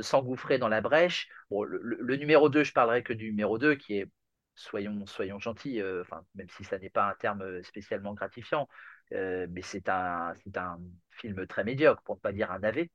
s'engouffrer 0.00 0.58
dans 0.58 0.68
la 0.68 0.80
brèche. 0.80 1.28
Bon, 1.50 1.62
le, 1.64 2.16
numéro 2.16 2.48
2, 2.48 2.64
je 2.64 2.72
parlerai 2.72 3.02
que 3.02 3.12
du 3.12 3.26
numéro 3.26 3.58
2, 3.58 3.74
qui 3.74 3.98
est, 3.98 4.06
soyons, 4.54 5.04
soyons 5.06 5.40
gentils, 5.40 5.80
euh, 5.80 6.04
même 6.36 6.48
si 6.56 6.64
ça 6.64 6.78
n'est 6.78 6.90
pas 6.90 7.10
un 7.10 7.14
terme 7.14 7.62
spécialement 7.64 8.14
gratifiant, 8.14 8.68
euh, 9.14 9.46
mais 9.50 9.62
c'est 9.62 9.88
un, 9.88 10.34
un 10.56 10.78
film 11.10 11.46
très 11.46 11.64
médiocre, 11.64 12.02
pour 12.02 12.16
ne 12.16 12.20
pas 12.20 12.32
dire 12.32 12.50
un 12.50 12.58
navet. 12.58 12.90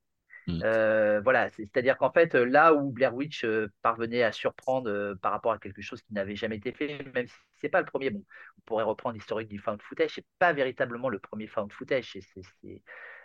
Mm. 0.46 0.62
Euh, 0.64 1.20
voilà, 1.22 1.48
c'est-à-dire 1.50 1.96
qu'en 1.98 2.10
fait, 2.10 2.34
là 2.34 2.74
où 2.74 2.90
Blair 2.90 3.14
Witch 3.14 3.44
euh, 3.44 3.68
parvenait 3.82 4.22
à 4.22 4.32
surprendre 4.32 5.14
par 5.22 5.32
rapport 5.32 5.52
à 5.52 5.58
quelque 5.58 5.82
chose 5.82 6.02
qui 6.02 6.12
n'avait 6.14 6.36
jamais 6.36 6.56
été 6.56 6.72
fait, 6.72 7.04
même 7.14 7.26
si 7.26 7.34
c'est 7.60 7.68
pas 7.68 7.80
le 7.80 7.86
premier, 7.86 8.10
bon, 8.10 8.24
on 8.58 8.60
pourrait 8.62 8.84
reprendre 8.84 9.14
l'historique 9.14 9.48
du 9.48 9.58
found 9.58 9.80
footage, 9.82 10.12
c'est 10.14 10.26
pas 10.38 10.52
véritablement 10.52 11.08
le 11.08 11.18
premier 11.18 11.46
found 11.46 11.72
footage. 11.72 12.18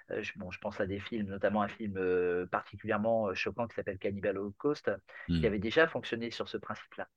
je, 0.10 0.32
bon, 0.36 0.52
je 0.52 0.60
pense 0.60 0.80
à 0.80 0.86
des 0.86 1.00
films, 1.00 1.28
notamment 1.28 1.62
un 1.62 1.68
film 1.68 2.48
particulièrement 2.52 3.34
choquant 3.34 3.68
qui 3.68 3.76
s'appelle 3.76 3.98
Cannibal 3.98 4.38
Holocaust, 4.38 4.92
qui 5.28 5.42
mm. 5.42 5.46
avait 5.46 5.60
déjà 5.60 5.88
fonctionné 5.88 6.32
sur 6.32 6.48
ce 6.48 6.58
principe-là. 6.58 7.08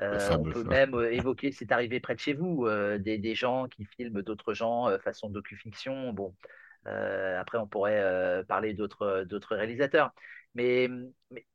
On 0.00 0.42
peut 0.42 0.64
même 0.64 0.94
évoquer, 1.10 1.52
c'est 1.52 1.72
arrivé 1.72 2.00
près 2.00 2.14
de 2.14 2.20
chez 2.20 2.34
vous, 2.34 2.68
des, 2.98 3.18
des, 3.18 3.34
gens 3.34 3.66
qui 3.68 3.84
filment 3.84 4.22
d'autres 4.22 4.54
gens 4.54 4.88
façon 4.98 5.28
docu-fiction. 5.30 6.12
Bon, 6.12 6.34
euh, 6.86 7.40
après, 7.40 7.58
on 7.58 7.66
pourrait 7.66 8.00
euh, 8.00 8.42
parler 8.44 8.74
d'autres 8.74 9.54
réalisateurs. 9.54 10.12
Mais, 10.54 10.88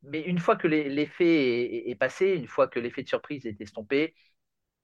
mais, 0.03 0.21
une 0.21 0.39
fois 0.39 0.55
que 0.55 0.67
l'effet 0.67 1.89
est, 1.89 1.95
passé, 1.95 2.35
une 2.35 2.47
fois 2.47 2.67
que 2.67 2.79
l'effet 2.79 3.03
de 3.03 3.07
surprise 3.07 3.45
est 3.45 3.59
estompé, 3.61 4.15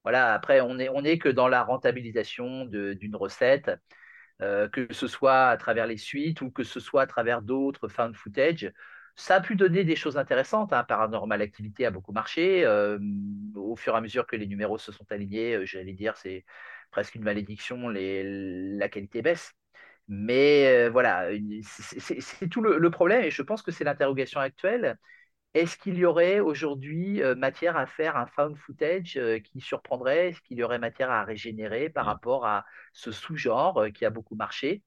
voilà, 0.03 0.33
après, 0.33 0.61
on 0.61 0.75
n'est 0.75 0.89
on 0.89 1.03
est 1.03 1.19
que 1.19 1.29
dans 1.29 1.47
la 1.47 1.63
rentabilisation 1.63 2.65
d'une 2.65 3.15
recette, 3.15 3.71
euh, 4.41 4.69
que 4.69 4.91
ce 4.93 5.07
soit 5.07 5.47
à 5.49 5.57
travers 5.57 5.87
les 5.87 5.97
suites 5.97 6.41
ou 6.41 6.51
que 6.51 6.63
ce 6.63 6.79
soit 6.79 7.03
à 7.03 7.07
travers 7.07 7.41
d'autres 7.41 7.87
found 7.87 8.15
footage. 8.15 8.71
Ça 9.15 9.35
a 9.35 9.41
pu 9.41 9.55
donner 9.55 9.83
des 9.83 9.95
choses 9.95 10.17
intéressantes. 10.17 10.73
Hein. 10.73 10.83
Paranormal 10.83 11.41
Activity 11.41 11.85
a 11.85 11.91
beaucoup 11.91 12.11
marché. 12.13 12.65
au 13.55 13.75
fur 13.75 13.93
et 13.93 13.97
à 13.97 14.01
mesure 14.01 14.27
que 14.27 14.35
les 14.35 14.47
numéros 14.47 14.77
se 14.77 14.91
sont 14.91 15.05
alignés, 15.11 15.65
j'allais 15.65 15.93
dire, 15.93 16.17
c'est 16.17 16.45
presque 16.91 17.15
une 17.15 17.23
malédiction, 17.23 17.89
les, 17.89 18.23
la 18.77 18.89
qualité 18.89 19.21
baisse. 19.21 19.53
Mais 20.07 20.67
euh, 20.67 20.89
voilà, 20.89 21.29
c'est 21.63 22.49
tout 22.49 22.61
le, 22.61 22.91
problème 22.91 23.23
et 23.23 23.31
je 23.31 23.41
pense 23.41 23.61
que 23.61 23.71
c'est 23.71 23.83
l'interrogation 23.83 24.39
actuelle. 24.39 24.97
Est-ce 25.53 25.77
qu'il 25.77 25.97
y 25.97 26.05
aurait 26.05 26.39
aujourd'hui 26.39 27.23
euh, 27.23 27.35
matière 27.35 27.77
à 27.77 27.85
faire 27.87 28.17
un 28.17 28.27
found 28.27 28.57
footage 28.57 29.17
euh, 29.17 29.39
qui 29.39 29.61
surprendrait? 29.61 30.29
Est-ce 30.29 30.41
qu'il 30.41 30.57
y 30.57 30.63
aurait 30.63 30.79
matière 30.79 31.11
à 31.11 31.23
régénérer 31.23 31.89
par 31.89 32.05
rapport 32.05 32.45
à 32.45 32.65
ce 32.93 33.11
sous-genre 33.11 33.87
qui 33.93 34.05
a 34.05 34.09
beaucoup 34.09 34.35
marché? 34.35 34.83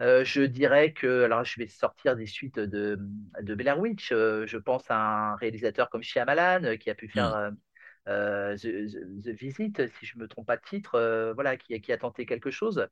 Je 0.00 0.42
dirais 0.42 0.92
que, 0.92 1.24
alors 1.24 1.44
je 1.44 1.58
vais 1.58 1.66
sortir 1.66 2.16
des 2.16 2.26
suites 2.26 2.58
de, 2.58 2.98
de 3.42 3.54
Blair 3.54 3.78
Witch. 3.78 4.10
je 4.10 4.56
pense 4.56 4.84
à 4.90 4.96
un 4.96 5.36
réalisateur 5.36 5.90
comme 5.90 6.02
Shyamalan 6.02 6.76
qui 6.78 6.90
a 6.90 6.94
pu 6.94 7.08
faire 7.08 7.52
mmh. 7.52 8.56
The, 8.56 9.28
Visit, 9.28 9.88
si 9.98 10.06
je 10.06 10.16
ne 10.16 10.22
me 10.22 10.28
trompe 10.28 10.46
pas 10.46 10.56
de 10.56 10.62
titre, 10.62 11.32
voilà, 11.34 11.56
qui, 11.56 11.80
qui, 11.80 11.92
a 11.92 11.98
tenté 11.98 12.26
quelque 12.26 12.50
chose. 12.50 12.88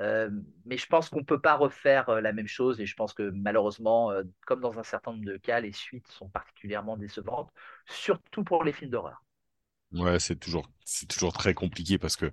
Euh, 0.00 0.28
mais 0.64 0.76
je 0.76 0.86
pense 0.86 1.08
qu'on 1.08 1.20
ne 1.20 1.24
peut 1.24 1.40
pas 1.40 1.54
refaire 1.54 2.08
euh, 2.08 2.20
la 2.20 2.32
même 2.32 2.48
chose 2.48 2.80
et 2.80 2.86
je 2.86 2.96
pense 2.96 3.14
que 3.14 3.30
malheureusement, 3.30 4.10
euh, 4.10 4.24
comme 4.46 4.60
dans 4.60 4.78
un 4.78 4.82
certain 4.82 5.12
nombre 5.12 5.24
de 5.24 5.36
cas, 5.36 5.60
les 5.60 5.72
suites 5.72 6.08
sont 6.08 6.28
particulièrement 6.28 6.96
décevantes, 6.96 7.52
surtout 7.86 8.42
pour 8.42 8.64
les 8.64 8.72
films 8.72 8.90
d'horreur. 8.90 9.22
Ouais, 9.94 10.18
c'est 10.18 10.34
toujours, 10.34 10.68
c'est 10.84 11.06
toujours 11.06 11.32
très 11.32 11.54
compliqué 11.54 11.98
parce 11.98 12.16
que 12.16 12.32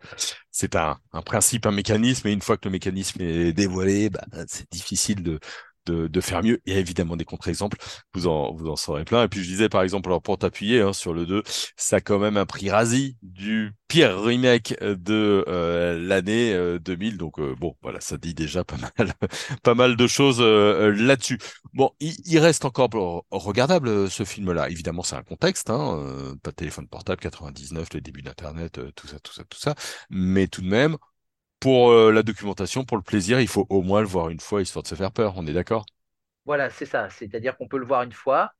c'est 0.49 0.75
un, 0.75 0.97
principe, 1.23 1.67
un 1.67 1.71
mécanisme, 1.71 2.27
et 2.27 2.31
une 2.31 2.41
fois 2.41 2.57
que 2.57 2.67
le 2.67 2.71
mécanisme 2.71 3.21
est 3.21 3.53
dévoilé, 3.53 4.09
bah, 4.09 4.25
c'est 4.47 4.71
difficile 4.71 5.21
de, 5.21 5.39
de, 5.85 6.07
de, 6.07 6.21
faire 6.21 6.43
mieux. 6.43 6.61
Il 6.65 6.73
y 6.73 6.75
a 6.75 6.79
évidemment 6.79 7.15
des 7.15 7.25
contre-exemples, 7.25 7.77
vous 8.13 8.27
en, 8.27 8.53
vous 8.53 8.69
en 8.69 8.75
saurez 8.75 9.05
plein. 9.05 9.23
Et 9.23 9.27
puis 9.27 9.43
je 9.43 9.49
disais 9.49 9.69
par 9.69 9.83
exemple, 9.83 10.09
alors 10.09 10.21
pour 10.21 10.37
t'appuyer 10.37 10.81
hein, 10.81 10.93
sur 10.93 11.13
le 11.13 11.25
2, 11.25 11.43
ça 11.75 11.97
a 11.97 12.01
quand 12.01 12.19
même 12.19 12.37
un 12.37 12.45
prix 12.45 12.69
rasé 12.69 13.15
du 13.21 13.73
pire 13.87 14.21
remake 14.21 14.75
de 14.81 15.43
euh, 15.47 15.99
l'année 15.99 16.53
2000. 16.79 17.13
Euh, 17.13 17.17
Donc 17.17 17.39
euh, 17.39 17.55
bon, 17.59 17.75
voilà, 17.81 17.99
ça 17.99 18.17
dit 18.17 18.33
déjà 18.33 18.63
pas 18.63 18.77
mal, 18.77 19.13
pas 19.63 19.75
mal 19.75 19.95
de 19.97 20.07
choses 20.07 20.39
là-dessus. 20.39 21.39
Bon, 21.73 21.91
il, 21.99 22.39
reste 22.39 22.65
encore 22.65 22.89
regardable 23.31 24.09
ce 24.09 24.23
film-là. 24.23 24.69
Évidemment, 24.69 25.03
c'est 25.03 25.15
un 25.15 25.23
contexte, 25.23 25.69
hein, 25.69 26.35
pas 26.41 26.51
de 26.51 26.55
téléphone 26.55 26.87
portable, 26.87 27.21
99, 27.21 27.89
le 27.93 28.01
début 28.01 28.21
d'Internet, 28.21 28.79
tout 28.95 29.07
ça, 29.07 29.19
tout 29.19 29.33
ça, 29.33 29.43
tout 29.43 29.59
ça. 29.59 29.75
Mais 30.09 30.47
tout 30.47 30.61
de 30.61 30.67
même, 30.67 30.97
pour 31.61 31.91
euh, 31.91 32.11
la 32.11 32.23
documentation, 32.23 32.83
pour 32.83 32.97
le 32.97 33.03
plaisir, 33.03 33.39
il 33.39 33.47
faut 33.47 33.67
au 33.69 33.83
moins 33.83 34.01
le 34.01 34.07
voir 34.07 34.29
une 34.29 34.39
fois, 34.39 34.61
histoire 34.61 34.83
de 34.83 34.87
se 34.87 34.95
faire 34.95 35.11
peur. 35.11 35.35
On 35.37 35.45
est 35.45 35.53
d'accord? 35.53 35.85
Voilà, 36.43 36.71
c'est 36.71 36.87
ça. 36.87 37.09
C'est-à-dire 37.11 37.55
qu'on 37.55 37.67
peut 37.67 37.77
le 37.77 37.85
voir 37.85 38.01
une 38.01 38.11
fois. 38.11 38.51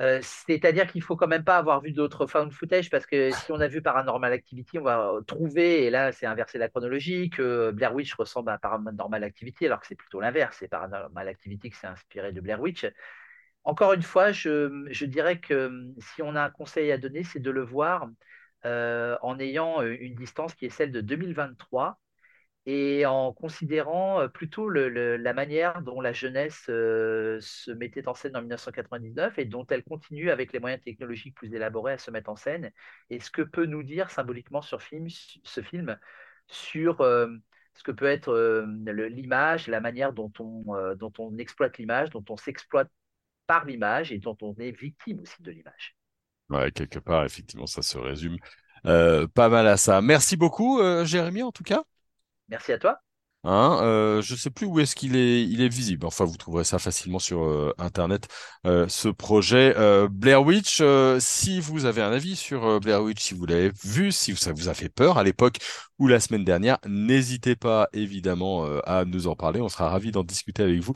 Euh, 0.00 0.20
c'est-à-dire 0.22 0.86
qu'il 0.90 1.02
faut 1.02 1.16
quand 1.16 1.26
même 1.26 1.44
pas 1.44 1.58
avoir 1.58 1.80
vu 1.80 1.92
d'autres 1.92 2.26
found 2.26 2.52
footage 2.52 2.90
parce 2.90 3.06
que 3.06 3.30
si 3.30 3.52
on 3.52 3.60
a 3.60 3.68
vu 3.68 3.82
Paranormal 3.82 4.32
Activity, 4.32 4.78
on 4.78 4.82
va 4.82 5.12
trouver, 5.26 5.84
et 5.84 5.90
là 5.90 6.10
c'est 6.10 6.26
inversé 6.26 6.58
la 6.58 6.68
chronologie, 6.68 7.30
que 7.30 7.70
Blair 7.72 7.94
Witch 7.94 8.14
ressemble 8.14 8.50
à 8.50 8.58
Paranormal 8.58 9.22
Activity 9.22 9.66
alors 9.66 9.80
que 9.80 9.86
c'est 9.86 9.94
plutôt 9.94 10.20
l'inverse. 10.20 10.56
C'est 10.58 10.68
Paranormal 10.68 11.28
Activity 11.28 11.70
qui 11.70 11.76
s'est 11.76 11.86
inspiré 11.88 12.32
de 12.32 12.40
Blair 12.40 12.60
Witch. 12.60 12.86
Encore 13.64 13.92
une 13.92 14.02
fois, 14.02 14.30
je, 14.32 15.04
dirais 15.04 15.40
que 15.40 15.92
si 15.98 16.22
on 16.22 16.36
a 16.36 16.42
un 16.42 16.50
conseil 16.50 16.92
à 16.92 16.98
donner, 16.98 17.24
c'est 17.24 17.40
de 17.40 17.50
le 17.50 17.62
voir 17.62 18.08
euh, 18.66 19.16
en 19.22 19.38
ayant 19.40 19.82
une 19.82 20.14
distance 20.14 20.54
qui 20.54 20.66
est 20.66 20.70
celle 20.70 20.92
de 20.92 21.00
2023 21.00 21.98
et 22.66 23.04
en 23.04 23.32
considérant 23.32 24.20
euh, 24.20 24.28
plutôt 24.28 24.70
la 24.70 25.34
manière 25.34 25.82
dont 25.82 26.00
la 26.00 26.12
jeunesse 26.12 26.64
euh, 26.70 27.38
se 27.40 27.70
mettait 27.70 28.08
en 28.08 28.14
scène 28.14 28.36
en 28.36 28.40
1999 28.40 29.38
et 29.38 29.44
dont 29.44 29.66
elle 29.66 29.84
continue 29.84 30.30
avec 30.30 30.52
les 30.52 30.60
moyens 30.60 30.82
technologiques 30.82 31.34
plus 31.34 31.52
élaborés 31.54 31.94
à 31.94 31.98
se 31.98 32.10
mettre 32.10 32.30
en 32.30 32.36
scène, 32.36 32.72
et 33.10 33.20
ce 33.20 33.30
que 33.30 33.42
peut 33.42 33.66
nous 33.66 33.82
dire 33.82 34.10
symboliquement 34.10 34.62
sur 34.62 34.82
film, 34.82 35.08
ce 35.08 35.60
film 35.60 35.98
sur 36.46 37.00
euh, 37.02 37.28
ce 37.74 37.82
que 37.82 37.92
peut 37.92 38.06
être 38.06 38.32
l'image, 39.08 39.66
la 39.66 39.80
manière 39.80 40.12
dont 40.12 40.32
on, 40.38 40.94
dont 40.94 41.12
on 41.18 41.36
exploite 41.38 41.76
l'image, 41.76 42.10
dont 42.10 42.24
on 42.30 42.36
s'exploite 42.36 42.88
par 43.48 43.64
l'image 43.64 44.12
et 44.12 44.18
dont 44.18 44.36
on 44.42 44.54
est 44.60 44.70
victime 44.70 45.18
aussi 45.18 45.42
de 45.42 45.50
l'image. 45.50 45.96
Ouais, 46.50 46.70
quelque 46.70 47.00
part, 47.00 47.24
effectivement, 47.24 47.66
ça 47.66 47.82
se 47.82 47.98
résume 47.98 48.36
pas 48.84 49.48
mal 49.48 49.66
à 49.66 49.76
ça. 49.76 50.00
Merci 50.02 50.36
beaucoup, 50.36 50.80
Jérémy, 51.04 51.42
en 51.42 51.50
tout 51.50 51.64
cas. 51.64 51.82
Merci 52.48 52.72
à 52.72 52.78
toi. 52.78 53.02
Hein, 53.44 53.78
euh, 53.82 54.22
je 54.22 54.34
sais 54.34 54.48
plus 54.48 54.66
où 54.66 54.80
est-ce 54.80 54.94
qu'il 54.96 55.16
est, 55.16 55.42
il 55.44 55.60
est 55.60 55.68
visible. 55.68 56.06
Enfin, 56.06 56.24
vous 56.24 56.36
trouverez 56.38 56.64
ça 56.64 56.78
facilement 56.78 57.18
sur 57.18 57.44
euh, 57.44 57.74
Internet. 57.78 58.26
Euh, 58.66 58.86
ce 58.88 59.08
projet 59.08 59.74
Blair 60.10 60.42
Witch. 60.42 60.82
si 61.18 61.60
vous 61.60 61.84
avez 61.84 62.00
un 62.02 62.12
avis 62.12 62.36
sur 62.36 62.80
Blair 62.80 63.02
Witch, 63.02 63.22
si 63.22 63.34
vous 63.34 63.44
l'avez 63.44 63.70
vu, 63.84 64.12
si 64.12 64.34
ça 64.36 64.52
vous 64.52 64.68
a 64.68 64.74
fait 64.74 64.88
peur 64.88 65.18
à 65.18 65.24
l'époque 65.24 65.58
ou 65.98 66.08
la 66.08 66.18
semaine 66.18 66.44
dernière, 66.44 66.78
n'hésitez 66.86 67.54
pas 67.54 67.88
évidemment 67.92 68.64
à 68.84 69.04
nous 69.04 69.26
en 69.28 69.36
parler. 69.36 69.60
On 69.60 69.68
sera 69.68 69.90
ravis 69.90 70.10
d'en 70.10 70.24
discuter 70.24 70.62
avec 70.62 70.80
vous 70.80 70.94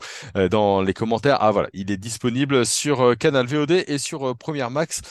dans 0.49 0.81
les 0.81 0.93
commentaires. 0.93 1.37
Ah 1.41 1.51
voilà, 1.51 1.69
il 1.73 1.91
est 1.91 1.97
disponible 1.97 2.65
sur 2.65 3.15
Canal 3.17 3.45
VOD 3.45 3.83
et 3.87 3.97
sur 3.97 4.35
Première 4.37 4.71
Max, 4.71 5.01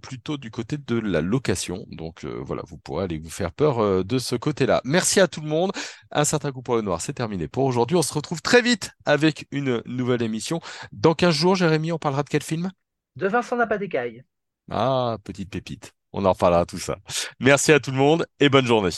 plutôt 0.00 0.38
du 0.38 0.50
côté 0.50 0.78
de 0.78 0.98
la 0.98 1.20
location. 1.20 1.84
Donc 1.90 2.24
voilà, 2.24 2.62
vous 2.66 2.78
pourrez 2.78 3.04
aller 3.04 3.18
vous 3.18 3.30
faire 3.30 3.52
peur 3.52 4.04
de 4.04 4.18
ce 4.18 4.34
côté-là. 4.36 4.80
Merci 4.84 5.20
à 5.20 5.28
tout 5.28 5.40
le 5.40 5.48
monde. 5.48 5.72
Un 6.10 6.24
certain 6.24 6.52
coup 6.52 6.62
pour 6.62 6.77
noir, 6.82 7.00
c'est 7.00 7.12
terminé 7.12 7.48
pour 7.48 7.64
aujourd'hui. 7.64 7.96
On 7.96 8.02
se 8.02 8.14
retrouve 8.14 8.42
très 8.42 8.62
vite 8.62 8.92
avec 9.04 9.46
une 9.50 9.82
nouvelle 9.86 10.22
émission. 10.22 10.60
Dans 10.92 11.14
15 11.14 11.34
jours, 11.34 11.54
Jérémy, 11.54 11.92
on 11.92 11.98
parlera 11.98 12.22
de 12.22 12.28
quel 12.28 12.42
film? 12.42 12.70
De 13.16 13.28
Vincent 13.28 13.56
Napadécaille. 13.56 14.24
Ah, 14.70 15.16
petite 15.24 15.50
pépite. 15.50 15.92
On 16.12 16.24
en 16.24 16.32
reparlera 16.32 16.64
tout 16.66 16.78
ça. 16.78 16.98
Merci 17.40 17.72
à 17.72 17.80
tout 17.80 17.90
le 17.90 17.96
monde 17.96 18.26
et 18.40 18.48
bonne 18.48 18.66
journée. 18.66 18.90